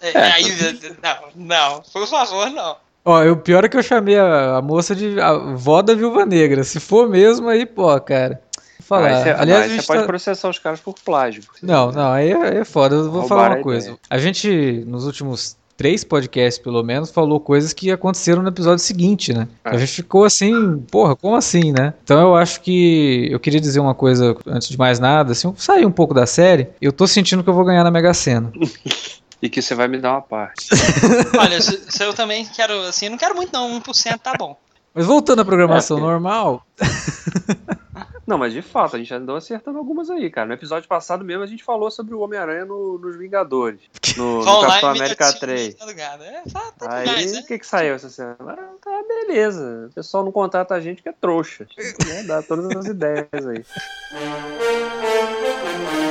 É, 0.00 0.10
é, 0.12 0.32
aí, 0.32 0.44
não, 1.02 1.46
não, 1.46 1.82
por 1.92 2.06
favor, 2.06 2.50
não. 2.50 2.76
Ó, 3.04 3.22
o 3.30 3.36
pior 3.36 3.64
é 3.64 3.68
que 3.68 3.76
eu 3.76 3.82
chamei 3.82 4.18
a, 4.18 4.56
a 4.56 4.62
moça 4.62 4.94
de 4.94 5.20
a 5.20 5.32
vó 5.32 5.82
da 5.82 5.94
Viúva 5.94 6.26
Negra. 6.26 6.64
Se 6.64 6.80
for 6.80 7.08
mesmo, 7.08 7.48
aí, 7.48 7.64
pô, 7.64 7.98
cara 8.00 8.40
falar. 8.88 9.08
Aí 9.08 9.22
cê, 9.22 9.30
Aliás, 9.30 9.72
você 9.72 9.82
pode 9.86 10.00
tá... 10.00 10.06
processar 10.06 10.48
os 10.48 10.58
caras 10.58 10.80
por 10.80 10.94
plágio. 10.94 11.42
Não, 11.62 11.92
não, 11.92 12.10
aí 12.10 12.32
é, 12.32 12.58
é 12.58 12.64
foda. 12.64 12.96
Eu 12.96 13.10
vou 13.10 13.28
falar 13.28 13.56
uma 13.56 13.62
coisa. 13.62 13.88
Ideia. 13.88 14.00
A 14.08 14.18
gente, 14.18 14.84
nos 14.86 15.04
últimos 15.04 15.56
três 15.76 16.02
podcasts, 16.02 16.60
pelo 16.60 16.82
menos, 16.82 17.10
falou 17.10 17.38
coisas 17.38 17.72
que 17.72 17.90
aconteceram 17.92 18.42
no 18.42 18.48
episódio 18.48 18.84
seguinte, 18.84 19.32
né? 19.32 19.46
É. 19.64 19.70
A 19.70 19.76
gente 19.78 19.92
ficou 19.92 20.24
assim, 20.24 20.78
porra, 20.90 21.14
como 21.14 21.36
assim, 21.36 21.70
né? 21.70 21.94
Então 22.02 22.20
eu 22.20 22.34
acho 22.34 22.60
que 22.60 23.28
eu 23.30 23.38
queria 23.38 23.60
dizer 23.60 23.78
uma 23.78 23.94
coisa 23.94 24.36
antes 24.46 24.68
de 24.68 24.76
mais 24.76 24.98
nada, 24.98 25.32
assim, 25.32 25.54
sair 25.56 25.86
um 25.86 25.92
pouco 25.92 26.12
da 26.12 26.26
série. 26.26 26.68
Eu 26.82 26.92
tô 26.92 27.06
sentindo 27.06 27.44
que 27.44 27.48
eu 27.48 27.54
vou 27.54 27.64
ganhar 27.64 27.84
na 27.84 27.92
Mega 27.92 28.12
Sena. 28.12 28.50
e 29.40 29.48
que 29.48 29.62
você 29.62 29.74
vai 29.74 29.86
me 29.86 29.98
dar 29.98 30.12
uma 30.12 30.22
parte. 30.22 30.66
Olha, 31.38 31.60
se, 31.60 31.80
se, 31.88 32.02
eu 32.02 32.12
também 32.12 32.44
quero, 32.44 32.80
assim, 32.82 33.08
não 33.08 33.16
quero 33.16 33.36
muito 33.36 33.52
não, 33.52 33.80
1% 33.80 34.18
tá 34.18 34.34
bom. 34.36 34.56
Mas 34.92 35.06
voltando 35.06 35.42
à 35.42 35.44
programação 35.44 35.98
é, 35.98 36.00
normal. 36.00 36.66
Não, 38.28 38.36
mas 38.36 38.52
de 38.52 38.60
fato, 38.60 38.94
a 38.94 38.98
gente 38.98 39.14
andou 39.14 39.36
acertando 39.36 39.78
algumas 39.78 40.10
aí, 40.10 40.28
cara. 40.28 40.46
No 40.46 40.52
episódio 40.52 40.86
passado 40.86 41.24
mesmo 41.24 41.42
a 41.42 41.46
gente 41.46 41.64
falou 41.64 41.90
sobre 41.90 42.14
o 42.14 42.20
Homem-Aranha 42.20 42.66
no, 42.66 42.98
nos 42.98 43.16
Vingadores. 43.16 43.80
No, 44.18 44.44
no 44.44 44.60
Capitão 44.62 44.90
América 44.90 45.32
3. 45.32 45.74
Tá 45.76 45.86
é, 45.92 46.42
tá, 46.52 46.72
tá 46.76 46.96
aí, 46.96 47.28
o 47.28 47.32
né? 47.34 47.42
que 47.46 47.56
que 47.56 47.66
saiu 47.66 47.94
essa 47.94 48.10
semana? 48.10 48.58
Ah, 48.58 48.74
tá, 48.82 49.04
beleza. 49.06 49.86
O 49.88 49.94
pessoal 49.94 50.24
não 50.24 50.32
contrata 50.32 50.74
a 50.74 50.80
gente 50.80 51.02
que 51.02 51.08
é 51.08 51.12
trouxa. 51.12 51.68
Né? 52.04 52.24
Dá 52.24 52.42
todas 52.42 52.74
as 52.76 52.86
ideias 52.86 53.28
aí. 53.32 53.64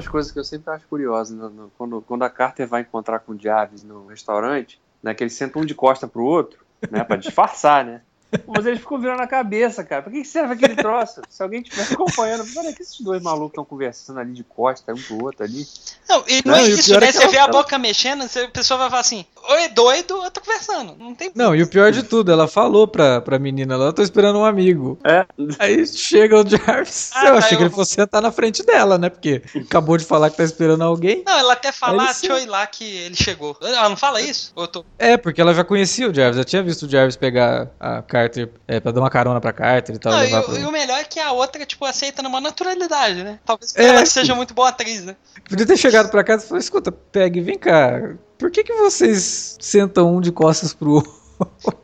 Duas 0.00 0.08
coisas 0.08 0.32
que 0.32 0.38
eu 0.38 0.44
sempre 0.44 0.72
acho 0.72 0.86
curiosas. 0.86 1.36
No, 1.36 1.50
no, 1.50 1.70
quando, 1.76 2.00
quando 2.02 2.22
a 2.22 2.30
Carter 2.30 2.66
vai 2.66 2.82
encontrar 2.82 3.20
com 3.20 3.32
o 3.32 3.38
Jarvis 3.38 3.82
no 3.84 4.06
restaurante, 4.06 4.80
né, 5.02 5.14
que 5.14 5.22
eles 5.22 5.34
sentam 5.34 5.62
um 5.62 5.64
de 5.64 5.74
costa 5.74 6.08
pro 6.08 6.24
outro, 6.24 6.64
né, 6.90 7.04
pra 7.04 7.16
disfarçar, 7.16 7.84
né? 7.84 8.02
Mas 8.46 8.66
eles 8.66 8.80
ficam 8.80 9.00
virando 9.00 9.22
a 9.22 9.26
cabeça, 9.26 9.82
cara. 9.82 10.02
Pra 10.02 10.12
que 10.12 10.24
serve 10.24 10.54
aquele 10.54 10.76
troço? 10.76 11.20
Se 11.28 11.42
alguém 11.42 11.62
estiver 11.62 11.92
acompanhando, 11.92 12.44
olha 12.56 12.72
que 12.72 12.82
esses 12.82 13.00
dois 13.00 13.22
malucos 13.22 13.50
estão 13.50 13.64
conversando 13.64 14.20
ali 14.20 14.32
de 14.32 14.44
costa, 14.44 14.92
um 14.92 15.02
pro 15.02 15.24
outro 15.24 15.44
ali. 15.44 15.66
Não, 16.08 16.24
e 16.28 16.42
não, 16.44 16.52
não 16.52 16.54
é 16.54 16.62
isso, 16.68 16.98
né? 16.98 17.08
É 17.08 17.12
você 17.12 17.28
vê 17.28 17.38
a 17.38 17.48
boca 17.48 17.78
mexendo, 17.78 18.22
a 18.22 18.48
pessoa 18.48 18.78
vai 18.78 18.88
falar 18.88 19.00
assim, 19.00 19.24
oi, 19.48 19.68
doido, 19.68 20.22
eu 20.24 20.30
tô 20.30 20.40
conversando. 20.40 20.96
Não 20.98 21.14
tem 21.14 21.30
Não, 21.34 21.54
e 21.54 21.62
o 21.62 21.66
pior 21.66 21.90
de 21.92 22.02
tudo, 22.02 22.30
ela 22.30 22.46
falou 22.46 22.86
pra, 22.86 23.20
pra 23.20 23.38
menina 23.38 23.76
lá, 23.76 23.86
eu 23.86 23.92
tô 23.92 24.02
esperando 24.02 24.38
um 24.38 24.44
amigo. 24.44 24.98
É. 25.04 25.26
Aí 25.58 25.86
chega 25.86 26.36
o 26.36 26.46
Jarvis. 26.46 27.10
Ah, 27.20 27.26
eu 27.26 27.32
tá, 27.32 27.38
achei 27.38 27.54
eu... 27.54 27.58
que 27.58 27.64
ele 27.64 27.74
fosse 27.74 27.94
sentar 27.94 28.22
na 28.22 28.30
frente 28.30 28.64
dela, 28.64 28.96
né? 28.96 29.10
Porque 29.10 29.42
acabou 29.56 29.96
de 29.96 30.04
falar 30.04 30.30
que 30.30 30.36
tá 30.36 30.44
esperando 30.44 30.82
alguém. 30.82 31.22
Não, 31.26 31.38
ela 31.38 31.52
até 31.54 31.72
fala, 31.72 32.04
deixa 32.04 32.26
eu 32.26 32.38
ir 32.38 32.46
lá 32.46 32.66
que 32.66 32.84
ele 32.84 33.16
chegou. 33.16 33.56
Ela 33.60 33.88
não 33.88 33.96
fala 33.96 34.20
isso? 34.20 34.52
Tô... 34.72 34.84
É, 34.98 35.16
porque 35.16 35.40
ela 35.40 35.52
já 35.52 35.64
conhecia 35.64 36.08
o 36.08 36.14
Jarvis, 36.14 36.36
já 36.36 36.44
tinha 36.44 36.62
visto 36.62 36.84
o 36.84 36.88
Jarvis 36.88 37.16
pegar 37.16 37.68
a 37.78 38.00
Carter 38.20 38.48
é, 38.68 38.80
pra 38.80 38.92
dar 38.92 39.00
uma 39.00 39.10
carona 39.10 39.40
pra 39.40 39.52
Carter 39.52 39.94
e 39.94 39.98
tal. 39.98 40.12
Não, 40.12 40.24
e, 40.24 40.42
pro... 40.42 40.58
e, 40.58 40.64
o 40.64 40.72
melhor 40.72 40.98
é 40.98 41.04
que 41.04 41.18
a 41.18 41.32
outra, 41.32 41.64
tipo, 41.64 41.84
aceita 41.84 42.22
numa 42.22 42.40
naturalidade, 42.40 43.22
né? 43.22 43.38
Talvez 43.44 43.74
é, 43.76 43.86
ela 43.86 44.06
seja 44.06 44.34
muito 44.34 44.54
boa 44.54 44.68
atriz, 44.68 45.04
né? 45.04 45.16
Podia 45.48 45.66
ter 45.66 45.76
chegado 45.76 46.10
pra 46.10 46.22
casa 46.22 46.44
e 46.44 46.48
falou, 46.48 46.60
escuta, 46.60 46.92
Peg, 46.92 47.40
vem 47.40 47.58
cá, 47.58 48.14
por 48.38 48.50
que, 48.50 48.64
que 48.64 48.74
vocês 48.74 49.56
sentam 49.60 50.16
um 50.16 50.20
de 50.20 50.32
costas 50.32 50.72
pro 50.72 50.92
outro? 50.94 51.20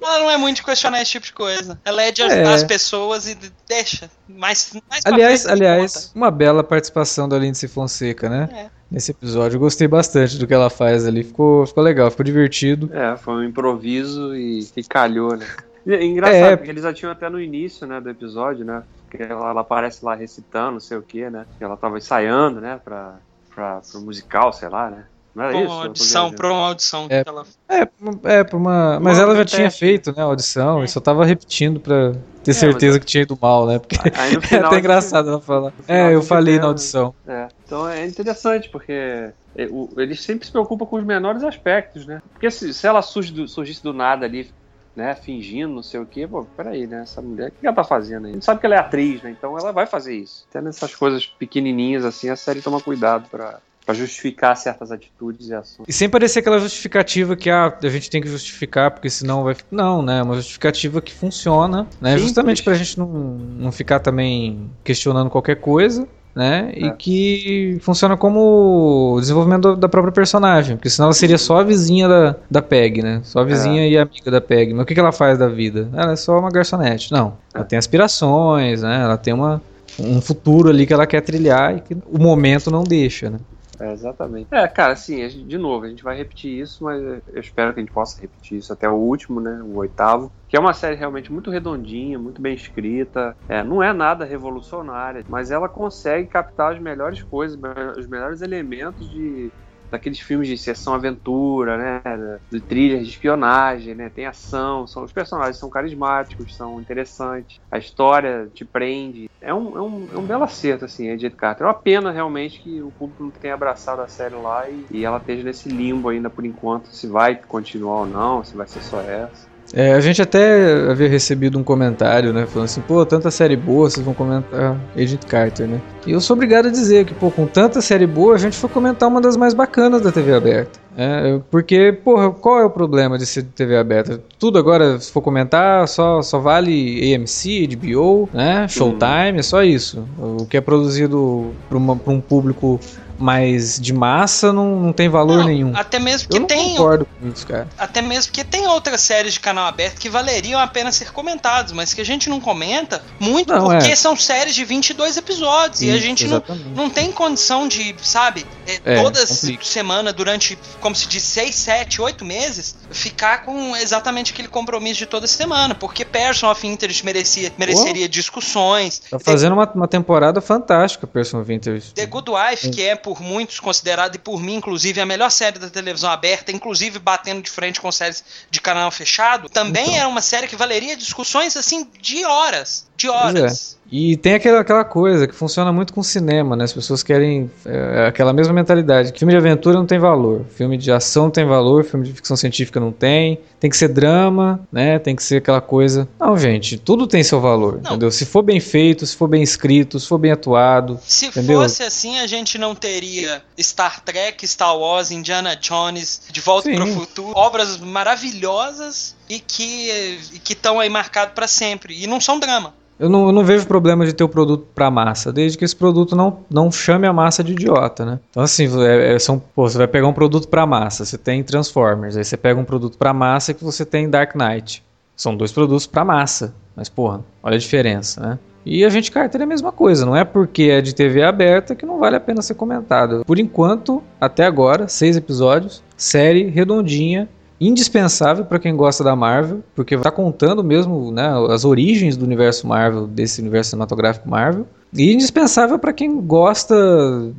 Ela 0.03 0.19
não 0.19 0.31
é 0.31 0.37
muito 0.37 0.57
de 0.57 0.63
questionar 0.63 1.01
esse 1.01 1.13
tipo 1.13 1.27
de 1.27 1.33
coisa. 1.33 1.81
Ela 1.85 2.03
é 2.03 2.13
de 2.13 2.23
ajudar 2.23 2.51
é. 2.51 2.55
as 2.55 2.65
pessoas 2.65 3.27
e 3.27 3.37
deixa. 3.67 4.11
Mais, 4.29 4.73
mais 4.89 5.03
aliás, 5.05 5.47
aliás 5.47 6.13
uma 6.15 6.31
bela 6.31 6.63
participação 6.63 7.29
da 7.29 7.39
Lindsay 7.39 7.69
Fonseca, 7.69 8.29
né? 8.29 8.49
É. 8.53 8.67
Nesse 8.91 9.11
episódio. 9.11 9.57
Eu 9.57 9.61
gostei 9.61 9.89
bastante 9.89 10.39
do 10.39 10.47
que 10.47 10.55
ela 10.55 10.71
faz 10.71 11.07
ali. 11.07 11.25
Ficou, 11.25 11.67
ficou 11.67 11.83
legal, 11.83 12.11
ficou 12.11 12.25
divertido. 12.25 12.91
É, 12.93 13.17
foi 13.17 13.35
um 13.35 13.45
improviso 13.45 14.37
e, 14.37 14.69
e 14.77 14.85
calhou, 14.85 15.37
né? 15.37 15.47
Engraçado, 15.87 16.53
é. 16.53 16.57
porque 16.57 16.71
eles 16.71 16.83
já 16.83 16.93
tinham 16.93 17.13
até 17.13 17.29
no 17.31 17.41
início, 17.41 17.87
né, 17.87 18.01
do 18.01 18.11
episódio, 18.11 18.65
né? 18.65 18.83
Que 19.09 19.23
ela, 19.23 19.51
ela 19.51 19.61
aparece 19.61 20.05
lá 20.05 20.15
recitando, 20.17 20.73
não 20.73 20.81
sei 20.81 20.97
o 20.97 21.03
que, 21.03 21.31
né? 21.31 21.47
Ela 21.61 21.77
tava 21.77 21.97
ensaiando, 21.97 22.61
né, 22.61 22.81
pra, 22.85 23.15
pra, 23.55 23.81
pro 23.81 24.01
musical, 24.01 24.53
sei 24.53 24.69
lá, 24.69 24.91
né? 24.91 25.05
Não 25.33 25.45
era 25.45 25.61
isso? 25.61 25.73
Uma 25.73 25.83
audição, 25.83 26.33
pra 26.33 26.49
uma 26.49 26.67
audição 26.69 27.07
é, 27.11 27.23
que 27.23 27.29
ela... 27.29 27.45
É, 27.69 27.89
é 28.25 28.45
pra 28.45 28.57
uma... 28.57 28.99
Mas 28.99 29.19
ela 29.19 29.37
já 29.37 29.45
tinha 29.45 29.71
feito, 29.71 30.11
né, 30.17 30.23
a 30.23 30.25
audição, 30.25 30.81
é. 30.81 30.87
e 30.87 30.89
só 30.89 30.99
tava 30.99 31.25
repetindo 31.25 31.79
pra 31.79 32.15
ter 32.43 32.51
é, 32.51 32.55
certeza 32.55 32.99
que 32.99 33.07
tinha 33.07 33.23
ido 33.23 33.39
mal, 33.41 33.67
né? 33.67 33.79
Porque 33.79 33.97
aí 34.15 34.35
no 34.35 34.41
final, 34.43 34.65
é 34.65 34.67
até 34.67 34.79
engraçado 34.79 35.29
ela 35.29 35.41
falar. 35.41 35.73
É, 35.87 36.15
eu 36.15 36.23
falei 36.23 36.59
na 36.59 36.67
audição. 36.67 37.15
É, 37.29 37.49
então 37.65 37.89
é 37.89 38.07
interessante, 38.07 38.69
porque 38.71 38.93
é, 38.93 39.69
eles 39.99 40.23
sempre 40.23 40.47
se 40.47 40.53
preocupam 40.53 40.87
com 40.87 40.97
os 40.97 41.05
menores 41.05 41.45
aspectos, 41.45 42.07
né? 42.07 42.23
Porque 42.33 42.51
se, 42.51 42.73
se 42.73 42.87
ela 42.87 43.03
surge 43.03 43.33
do, 43.33 43.47
surgisse 43.47 43.83
do 43.83 43.93
nada 43.93 44.25
ali, 44.25 44.51
né, 44.97 45.15
fingindo, 45.15 45.75
não 45.75 45.83
sei 45.83 46.01
o 46.01 46.07
quê, 46.07 46.27
pô, 46.27 46.45
peraí, 46.57 46.87
né, 46.87 47.03
essa 47.03 47.21
mulher, 47.21 47.51
o 47.51 47.53
que 47.53 47.67
ela 47.67 47.77
tá 47.77 47.85
fazendo 47.85 48.25
aí? 48.25 48.31
A 48.31 48.35
gente 48.35 48.45
sabe 48.45 48.61
que 48.61 48.67
ela 48.67 48.77
é 48.77 48.79
atriz, 48.79 49.23
né, 49.23 49.31
então 49.31 49.57
ela 49.59 49.71
vai 49.71 49.87
fazer 49.87 50.17
isso. 50.17 50.47
Até 50.49 50.63
nessas 50.63 50.95
coisas 50.95 51.27
pequenininhas 51.27 52.05
assim, 52.05 52.31
a 52.31 52.37
série 52.37 52.63
toma 52.63 52.81
cuidado 52.81 53.29
para 53.29 53.61
para 53.87 53.95
justificar 53.95 54.57
certas 54.57 54.91
atitudes 54.91 55.49
e 55.49 55.55
ações. 55.55 55.89
E 55.89 55.93
sem 55.93 56.11
parecer 56.11 56.41
aquela 56.41 56.59
justificativa 56.59 57.37
que 57.37 57.49
ah, 57.49 57.73
a 57.81 57.89
gente 57.89 58.11
tem 58.11 58.21
que 58.21 58.27
justificar 58.27 58.91
porque 58.91 59.09
senão 59.09 59.45
vai. 59.45 59.55
Não, 59.71 60.03
né? 60.03 60.21
Uma 60.25 60.35
justificativa 60.35 61.01
que 61.01 61.15
funciona, 61.15 61.87
né? 62.01 62.11
Simples. 62.11 62.23
Justamente 62.23 62.63
pra 62.65 62.75
gente 62.75 62.99
não, 62.99 63.07
não 63.07 63.71
ficar 63.71 64.01
também 64.01 64.69
questionando 64.83 65.31
qualquer 65.31 65.61
coisa 65.61 66.09
né? 66.37 66.71
É. 66.77 66.87
E 66.87 66.91
que 66.93 67.79
funciona 67.81 68.15
como 68.15 69.17
desenvolvimento 69.19 69.75
da 69.75 69.89
própria 69.89 70.13
personagem, 70.13 70.77
porque 70.77 70.91
senão 70.91 71.07
ela 71.07 71.15
seria 71.15 71.39
só 71.39 71.61
a 71.61 71.63
vizinha 71.65 72.07
da, 72.07 72.37
da 72.51 72.61
Peg, 72.61 73.03
né? 73.03 73.21
Só 73.25 73.41
a 73.41 73.45
vizinha 73.45 73.83
é. 73.83 73.89
e 73.89 73.99
amiga 73.99 74.31
da 74.31 74.41
Peg. 74.41 74.75
Mas 74.75 74.83
o 74.83 74.87
que, 74.87 74.93
que 74.93 75.01
ela 75.01 75.13
faz 75.13 75.39
da 75.39 75.49
vida? 75.49 75.89
Ela 75.95 76.13
é 76.13 76.17
só 76.17 76.39
uma 76.39 76.51
garçonete. 76.51 77.11
Não, 77.11 77.39
ela 77.55 77.65
tem 77.65 77.79
aspirações, 77.79 78.83
né? 78.83 79.01
Ela 79.03 79.17
tem 79.17 79.33
uma 79.33 79.63
um 79.99 80.21
futuro 80.21 80.69
ali 80.69 80.85
que 80.85 80.93
ela 80.93 81.07
quer 81.07 81.23
trilhar 81.23 81.75
e 81.75 81.81
que 81.81 81.97
o 82.13 82.19
momento 82.19 82.71
não 82.71 82.85
deixa, 82.85 83.31
né? 83.31 83.39
É, 83.81 83.93
exatamente. 83.93 84.49
É, 84.53 84.67
cara, 84.69 84.95
assim, 84.95 85.29
de 85.47 85.59
novo, 85.59 85.85
a 85.85 85.89
gente 85.89 86.03
vai 86.03 86.17
repetir 86.17 86.61
isso, 86.61 86.83
mas 86.85 87.03
eu 87.03 87.41
espero 87.41 87.75
que 87.75 87.81
a 87.81 87.83
gente 87.83 87.93
possa 87.93 88.21
repetir 88.21 88.59
isso 88.59 88.73
até 88.73 88.89
o 88.89 88.95
último, 88.95 89.41
né? 89.41 89.63
O 89.63 89.75
oitavo. 89.77 90.33
Que 90.49 90.57
é 90.57 90.61
uma 90.61 90.73
série 90.73 90.97
realmente 90.97 91.31
muito 91.31 91.51
redondinha, 91.51 92.19
muito 92.19 92.41
bem 92.41 92.55
escrita. 92.55 93.35
É, 93.49 93.63
não 93.63 93.83
é 93.83 93.93
nada 93.93 94.25
revolucionária, 94.25 95.23
mas 95.29 95.51
ela 95.51 95.69
consegue 95.69 96.29
captar 96.29 96.73
as 96.75 96.81
melhores 96.81 97.23
coisas, 97.23 97.59
os 97.99 98.07
melhores 98.07 98.41
elementos 98.41 99.11
de, 99.11 99.53
daqueles 99.91 100.21
filmes 100.21 100.49
de 100.49 100.57
sessão 100.57 100.95
aventura, 100.95 101.77
né? 101.77 102.39
De 102.51 102.61
trilhas 102.61 103.05
de 103.05 103.13
espionagem, 103.13 103.95
né? 103.95 104.11
Tem 104.11 104.27
ação, 104.27 104.87
são, 104.87 105.05
os 105.05 105.13
personagens 105.13 105.59
são 105.59 105.71
carismáticos, 105.71 106.57
são 106.57 106.81
interessantes, 106.81 107.59
a 107.71 107.79
história 107.79 108.49
te 108.55 108.65
prende. 108.65 109.29
É 109.41 109.53
um, 109.53 109.77
é 109.77 109.81
um, 109.81 110.09
é 110.15 110.19
um 110.19 110.27
belo 110.27 110.45
acerto, 110.45 110.85
assim, 110.85 111.07
Jade 111.19 111.31
Carter. 111.31 111.65
É 111.65 111.69
uma 111.69 111.75
pena 111.75 112.11
realmente 112.11 112.61
que 112.61 112.83
o 112.83 112.91
público 112.91 113.25
não 113.25 113.31
tenha 113.31 113.55
abraçado 113.55 114.03
a 114.03 114.09
série 114.09 114.35
lá 114.35 114.69
e, 114.69 114.87
e 114.91 115.05
ela 115.05 115.19
esteja 115.19 115.43
nesse 115.43 115.69
limbo 115.69 116.09
ainda 116.09 116.31
por 116.31 116.45
enquanto, 116.45 116.89
se 116.89 117.07
vai 117.07 117.37
continuar 117.37 118.01
ou 118.01 118.07
não, 118.07 118.45
se 118.45 118.57
vai 118.57 118.67
ser 118.67 118.83
só 118.83 119.01
essa. 119.01 119.57
É, 119.75 119.95
a 119.95 120.01
gente 120.01 120.23
até 120.23 120.91
havia 120.91 121.09
recebido 121.09 121.59
um 121.59 121.65
comentário, 121.65 122.33
né? 122.33 122.47
Falando 122.47 122.67
assim, 122.67 122.81
pô, 122.81 123.05
tanta 123.05 123.31
série 123.31 123.57
boa, 123.57 123.91
vocês 123.91 124.05
vão 124.05 124.15
comentar 124.15 124.77
Agent 124.97 125.25
Carter, 125.25 125.67
né? 125.67 125.81
E 126.07 126.13
eu 126.13 126.21
sou 126.21 126.35
obrigado 126.35 126.67
a 126.67 126.71
dizer 126.71 127.05
que, 127.05 127.13
pô, 127.13 127.31
com 127.31 127.47
tanta 127.47 127.81
série 127.81 128.07
boa, 128.07 128.35
a 128.35 128.39
gente 128.39 128.57
foi 128.57 128.71
comentar 128.71 129.09
uma 129.09 129.21
das 129.21 129.37
mais 129.37 129.53
bacanas 129.53 130.01
da 130.01 130.13
TV 130.13 130.35
aberta. 130.35 130.79
É, 130.97 131.41
porque, 131.51 131.93
porra, 131.93 132.31
qual 132.31 132.61
é 132.61 132.65
o 132.65 132.71
problema 132.71 133.19
de 133.19 133.27
ser 133.27 133.43
TV 133.43 133.77
aberta? 133.77 134.23
Tudo 134.39 134.59
agora, 134.59 134.99
se 135.01 135.11
for 135.11 135.21
comentar, 135.21 135.87
só, 135.89 136.23
só 136.23 136.39
vale 136.39 137.15
AMC, 137.15 137.77
HBO, 137.77 138.29
né? 138.33 138.69
Showtime, 138.69 139.41
é 139.41 139.43
só 139.43 139.63
isso. 139.65 140.07
O 140.17 140.47
que 140.47 140.57
é 140.57 140.61
produzido 140.61 141.53
para 141.69 141.77
um 141.77 142.21
público 142.21 142.81
mas 143.19 143.81
de 143.81 143.93
massa 143.93 144.53
não, 144.53 144.77
não 144.77 144.93
tem 144.93 145.09
valor 145.09 145.39
não, 145.39 145.45
nenhum. 145.45 145.73
Até 145.75 145.99
mesmo 145.99 146.29
que 146.29 146.37
eu 146.37 146.41
não 146.41 146.47
tem. 146.47 146.71
concordo 146.71 147.07
com 147.07 147.29
isso, 147.29 147.47
cara. 147.47 147.69
Até 147.79 148.03
mesmo 148.03 148.33
que 148.33 148.45
tem 148.45 148.67
outras 148.67 149.01
séries 149.01 149.35
de 149.35 149.41
canal 149.41 149.67
aberto 149.67 149.99
que 149.99 150.09
valeriam 150.09 150.61
a 150.61 150.67
pena 150.67 150.93
ser 150.93 151.13
comentadas, 151.13 151.73
mas 151.73 151.95
que 151.95 152.01
a 152.01 152.05
gente 152.05 152.29
não 152.29 152.41
comenta 152.41 153.03
muito 153.19 153.53
não, 153.53 153.65
porque 153.65 153.93
é. 153.93 153.97
são 153.97 154.17
séries 154.17 154.55
de 154.55 154.65
22 154.65 155.17
episódios 155.17 155.81
isso, 155.81 155.91
e 155.91 155.96
a 155.97 156.01
gente 156.01 156.27
não, 156.27 156.43
não 156.75 156.91
tem 156.91 157.11
condição 157.13 157.69
de, 157.69 157.95
sabe, 158.03 158.47
é, 158.67 158.81
é, 158.85 159.03
toda 159.03 159.25
semana 159.27 160.13
durante, 160.13 160.59
como 160.81 160.95
se 160.95 161.07
diz, 161.07 161.23
6, 161.23 161.55
7, 161.55 162.01
8 162.01 162.25
meses, 162.25 162.77
ficar 162.91 163.45
com 163.45 163.77
exatamente 163.77 164.33
aquele 164.33 164.49
compromisso 164.49 164.99
de 164.99 165.07
toda 165.07 165.27
semana, 165.27 165.75
porque 165.75 166.05
Person 166.05 166.51
of 166.51 166.67
Interest 166.67 167.05
merecia, 167.05 167.53
mereceria 167.59 168.07
oh. 168.07 168.09
discussões. 168.09 169.03
Tá 169.11 169.19
fazendo 169.19 169.53
uma, 169.53 169.71
uma 169.73 169.89
temporada 169.89 170.41
fantástica, 170.41 171.07
Person 171.07 171.41
of 171.41 171.53
Interest. 171.53 171.95
The 171.95 172.07
Good 172.07 172.31
Wife, 172.31 172.71
que 172.71 172.83
é 172.83 172.95
por 172.95 173.21
muitos 173.21 173.61
considerada, 173.61 174.17
e 174.17 174.19
por 174.19 174.41
mim, 174.41 174.55
inclusive, 174.57 175.01
a 175.01 175.07
melhor 175.07 175.31
série 175.31 175.59
da 175.59 175.69
televisão 175.69 176.11
aberta, 176.11 176.53
inclusive 176.53 176.99
batendo 176.99 177.43
de 177.43 177.51
frente 177.51 177.81
com 177.81 177.91
séries 177.91 178.25
de 178.51 178.61
canal 178.61 178.91
fechado, 178.91 179.49
também 179.49 179.85
então. 179.85 179.97
era 179.97 180.09
uma 180.09 180.23
série 180.23 180.47
que 180.47 180.57
valeria 180.57 180.97
discussões 180.97 181.57
assim 181.57 181.89
de 182.01 182.25
horas. 182.25 182.86
De 182.97 183.09
horas. 183.09 183.77
E 183.91 184.17
tem 184.17 184.35
aquela, 184.35 184.61
aquela 184.61 184.85
coisa 184.85 185.27
que 185.27 185.35
funciona 185.35 185.73
muito 185.73 185.93
com 185.93 186.03
cinema, 186.03 186.57
né? 186.57 186.65
As 186.65 186.73
pessoas 186.73 187.03
querem 187.03 187.51
é, 187.65 188.07
aquela 188.09 188.33
mesma 188.33 188.53
mentalidade. 188.53 189.13
Filme 189.17 189.33
de 189.33 189.37
aventura 189.37 189.77
não 189.77 189.87
tem 189.87 189.99
valor, 189.99 190.45
filme 190.57 190.77
de 190.77 190.91
ação 190.91 191.25
não 191.25 191.31
tem 191.31 191.45
valor, 191.45 191.85
filme 191.85 192.07
de 192.07 192.13
ficção 192.13 192.37
científica 192.37 192.81
não 192.81 192.91
tem. 192.91 193.39
Tem 193.61 193.71
que 193.71 193.77
ser 193.77 193.89
drama, 193.89 194.61
né? 194.73 194.99
Tem 194.99 195.15
que 195.15 195.23
ser 195.23 195.37
aquela 195.37 195.61
coisa. 195.61 196.09
Não, 196.19 196.37
gente, 196.37 196.79
tudo 196.79 197.07
tem 197.07 197.23
seu 197.23 197.41
valor, 197.41 197.75
não. 197.75 197.93
entendeu? 197.93 198.11
Se 198.11 198.27
for 198.27 198.43
bem 198.43 198.61
feito, 198.61 199.07
se 199.07 199.17
for 199.17 199.29
bem 199.29 199.43
escrito, 199.43 200.01
se 200.01 200.07
for 200.07 200.19
bem 200.19 200.33
atuado. 200.33 200.99
Se 201.05 201.27
entendeu? 201.27 201.61
fosse 201.61 201.83
assim, 201.83 202.19
a 202.19 202.27
gente 202.27 202.59
não 202.59 202.75
teria 202.75 203.43
Star 203.59 204.01
Trek, 204.01 204.47
Star 204.47 204.77
Wars, 204.77 205.11
Indiana 205.11 205.55
Jones, 205.55 206.23
De 206.31 206.41
Volta 206.41 206.71
para 206.71 206.85
o 206.85 206.93
Futuro, 206.93 207.33
obras 207.35 207.79
maravilhosas 207.79 209.15
e 209.29 209.39
que 209.39 210.21
estão 210.49 210.81
aí 210.81 210.89
marcadas 210.89 211.35
para 211.35 211.49
sempre. 211.49 212.03
E 212.03 212.07
não 212.07 212.21
são 212.21 212.39
drama. 212.39 212.75
Eu 212.99 213.11
não, 213.11 213.27
eu 213.27 213.33
não, 213.33 213.45
vejo 213.45 213.67
problema 213.67 214.07
de 214.07 214.15
ter 214.15 214.25
o 214.25 214.29
produto 214.29 214.67
para 214.75 214.91
massa, 214.91 215.31
desde 215.31 215.59
que 215.59 215.65
esse 215.65 215.77
produto 215.77 216.17
não, 216.17 216.39
não 216.49 216.73
chame 216.73 217.07
a 217.07 217.13
massa 217.13 217.45
de 217.45 217.53
idiota, 217.53 218.07
né? 218.07 218.19
Então, 218.31 218.43
assim, 218.43 218.67
é, 218.83 219.15
é, 219.15 219.19
são, 219.19 219.39
pô, 219.39 219.69
você 219.69 219.77
vai 219.77 219.87
pegar 219.87 220.09
um 220.09 220.15
produto 220.15 220.49
para 220.49 220.65
massa, 220.65 221.05
você 221.05 221.19
tem 221.19 221.43
Transformers, 221.43 222.17
aí 222.17 222.25
você 222.25 222.39
pega 222.39 222.59
um 222.59 222.65
produto 222.65 222.97
para 222.97 223.13
massa 223.13 223.53
que 223.53 223.63
você 223.63 223.85
tem 223.85 224.09
Dark 224.09 224.35
Knight. 224.35 224.83
São 225.15 225.37
dois 225.37 225.53
produtos 225.53 225.87
para 225.87 226.07
massa, 226.07 226.55
mas, 226.75 226.89
porra, 226.89 227.23
olha 227.43 227.57
a 227.57 227.59
diferença, 227.59 228.21
né? 228.21 228.39
E 228.65 228.85
a 228.85 228.89
gente 228.89 229.13
Carter 229.13 229.43
é 229.43 229.45
a 229.45 229.47
mesma 229.47 229.71
coisa, 229.71 230.05
não 230.05 230.17
é 230.17 230.25
porque 230.25 230.65
é 230.65 230.81
de 230.81 230.93
TV 230.93 231.23
aberta 231.23 231.75
que 231.75 231.87
não 231.87 231.99
vale 231.99 232.17
a 232.17 232.21
pena 232.21 232.43
ser 232.43 232.55
comentado. 232.55 233.25
Por 233.25 233.39
enquanto, 233.39 234.03
até 234.21 234.45
agora, 234.45 234.89
seis 234.89 235.17
episódios, 235.17 235.85
série 235.97 236.51
redondinha, 236.51 237.29
indispensável 237.61 238.45
para 238.45 238.59
quem 238.59 238.77
gosta 238.77 239.03
da 239.03 239.17
Marvel, 239.17 239.63
porque 239.75 239.95
está 239.95 240.11
contando 240.11 240.63
mesmo 240.63 241.11
né, 241.11 241.29
as 241.51 241.65
origens 241.65 242.17
do 242.17 242.25
universo 242.25 242.67
Marvel, 242.67 243.07
desse 243.07 243.41
universo 243.41 243.71
cinematográfico 243.71 244.29
Marvel. 244.29 244.67
E 244.95 245.13
indispensável 245.13 245.79
para 245.79 245.93
quem 245.93 246.21
gosta 246.21 246.75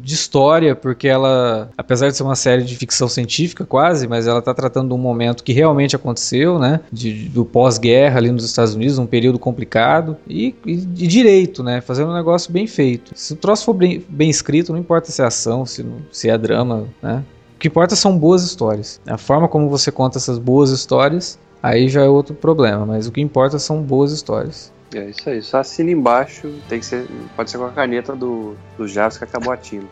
de 0.02 0.14
história, 0.14 0.76
porque 0.76 1.08
ela, 1.08 1.70
apesar 1.78 2.10
de 2.10 2.16
ser 2.16 2.24
uma 2.24 2.36
série 2.36 2.64
de 2.64 2.76
ficção 2.76 3.08
científica 3.08 3.66
quase, 3.66 4.08
mas 4.08 4.28
ela 4.28 4.40
está 4.40 4.54
tratando 4.54 4.90
de 4.90 4.94
um 4.94 4.98
momento 4.98 5.44
que 5.44 5.54
realmente 5.54 5.96
aconteceu, 5.96 6.60
né? 6.60 6.82
De, 6.92 7.30
do 7.30 7.44
pós-guerra 7.46 8.18
ali 8.20 8.32
nos 8.32 8.46
Estados 8.46 8.76
Unidos, 8.76 9.00
um 9.00 9.08
período 9.08 9.40
complicado. 9.40 10.18
E, 10.28 10.54
e, 10.66 10.76
de 10.76 11.08
direito, 11.08 11.64
né? 11.64 11.82
Fazendo 11.82 12.12
um 12.12 12.16
negócio 12.16 12.52
bem 12.52 12.68
feito. 12.68 13.12
Se 13.16 13.34
o 13.34 13.36
troço 13.36 13.66
for 13.66 13.74
bem, 13.74 14.06
bem 14.08 14.30
escrito, 14.30 14.72
não 14.72 14.80
importa 14.80 15.12
se 15.12 15.22
é 15.22 15.26
ação, 15.26 15.66
se, 15.66 15.84
se 16.12 16.30
é 16.30 16.38
drama, 16.38 16.86
né? 17.02 17.24
O 17.58 17.60
que 17.60 17.70
importa 17.70 17.96
são 17.96 18.16
boas 18.16 18.44
histórias. 18.44 19.02
A 19.08 19.18
forma 19.18 19.48
como 19.48 19.68
você 19.68 19.92
conta 19.92 20.20
essas 20.20 20.38
boas 20.38 20.70
histórias, 20.70 21.40
aí 21.62 21.90
já 21.90 22.04
é 22.04 22.08
outro 22.08 22.36
problema, 22.36 22.86
mas 22.86 23.08
o 23.08 23.12
que 23.12 23.20
importa 23.20 23.58
são 23.58 23.82
boas 23.82 24.12
histórias. 24.12 24.72
É 24.94 25.10
isso 25.10 25.28
aí, 25.28 25.42
só 25.42 25.58
assina 25.62 25.90
embaixo, 25.90 26.54
tem 26.70 26.80
que 26.80 26.86
ser, 26.86 27.08
pode 27.36 27.50
ser 27.50 27.58
com 27.58 27.66
a 27.66 27.72
caneta 27.72 28.16
do, 28.16 28.56
do 28.78 28.86
que 28.86 29.24
acabou 29.24 29.52
a 29.52 29.58
tinta. 29.58 29.88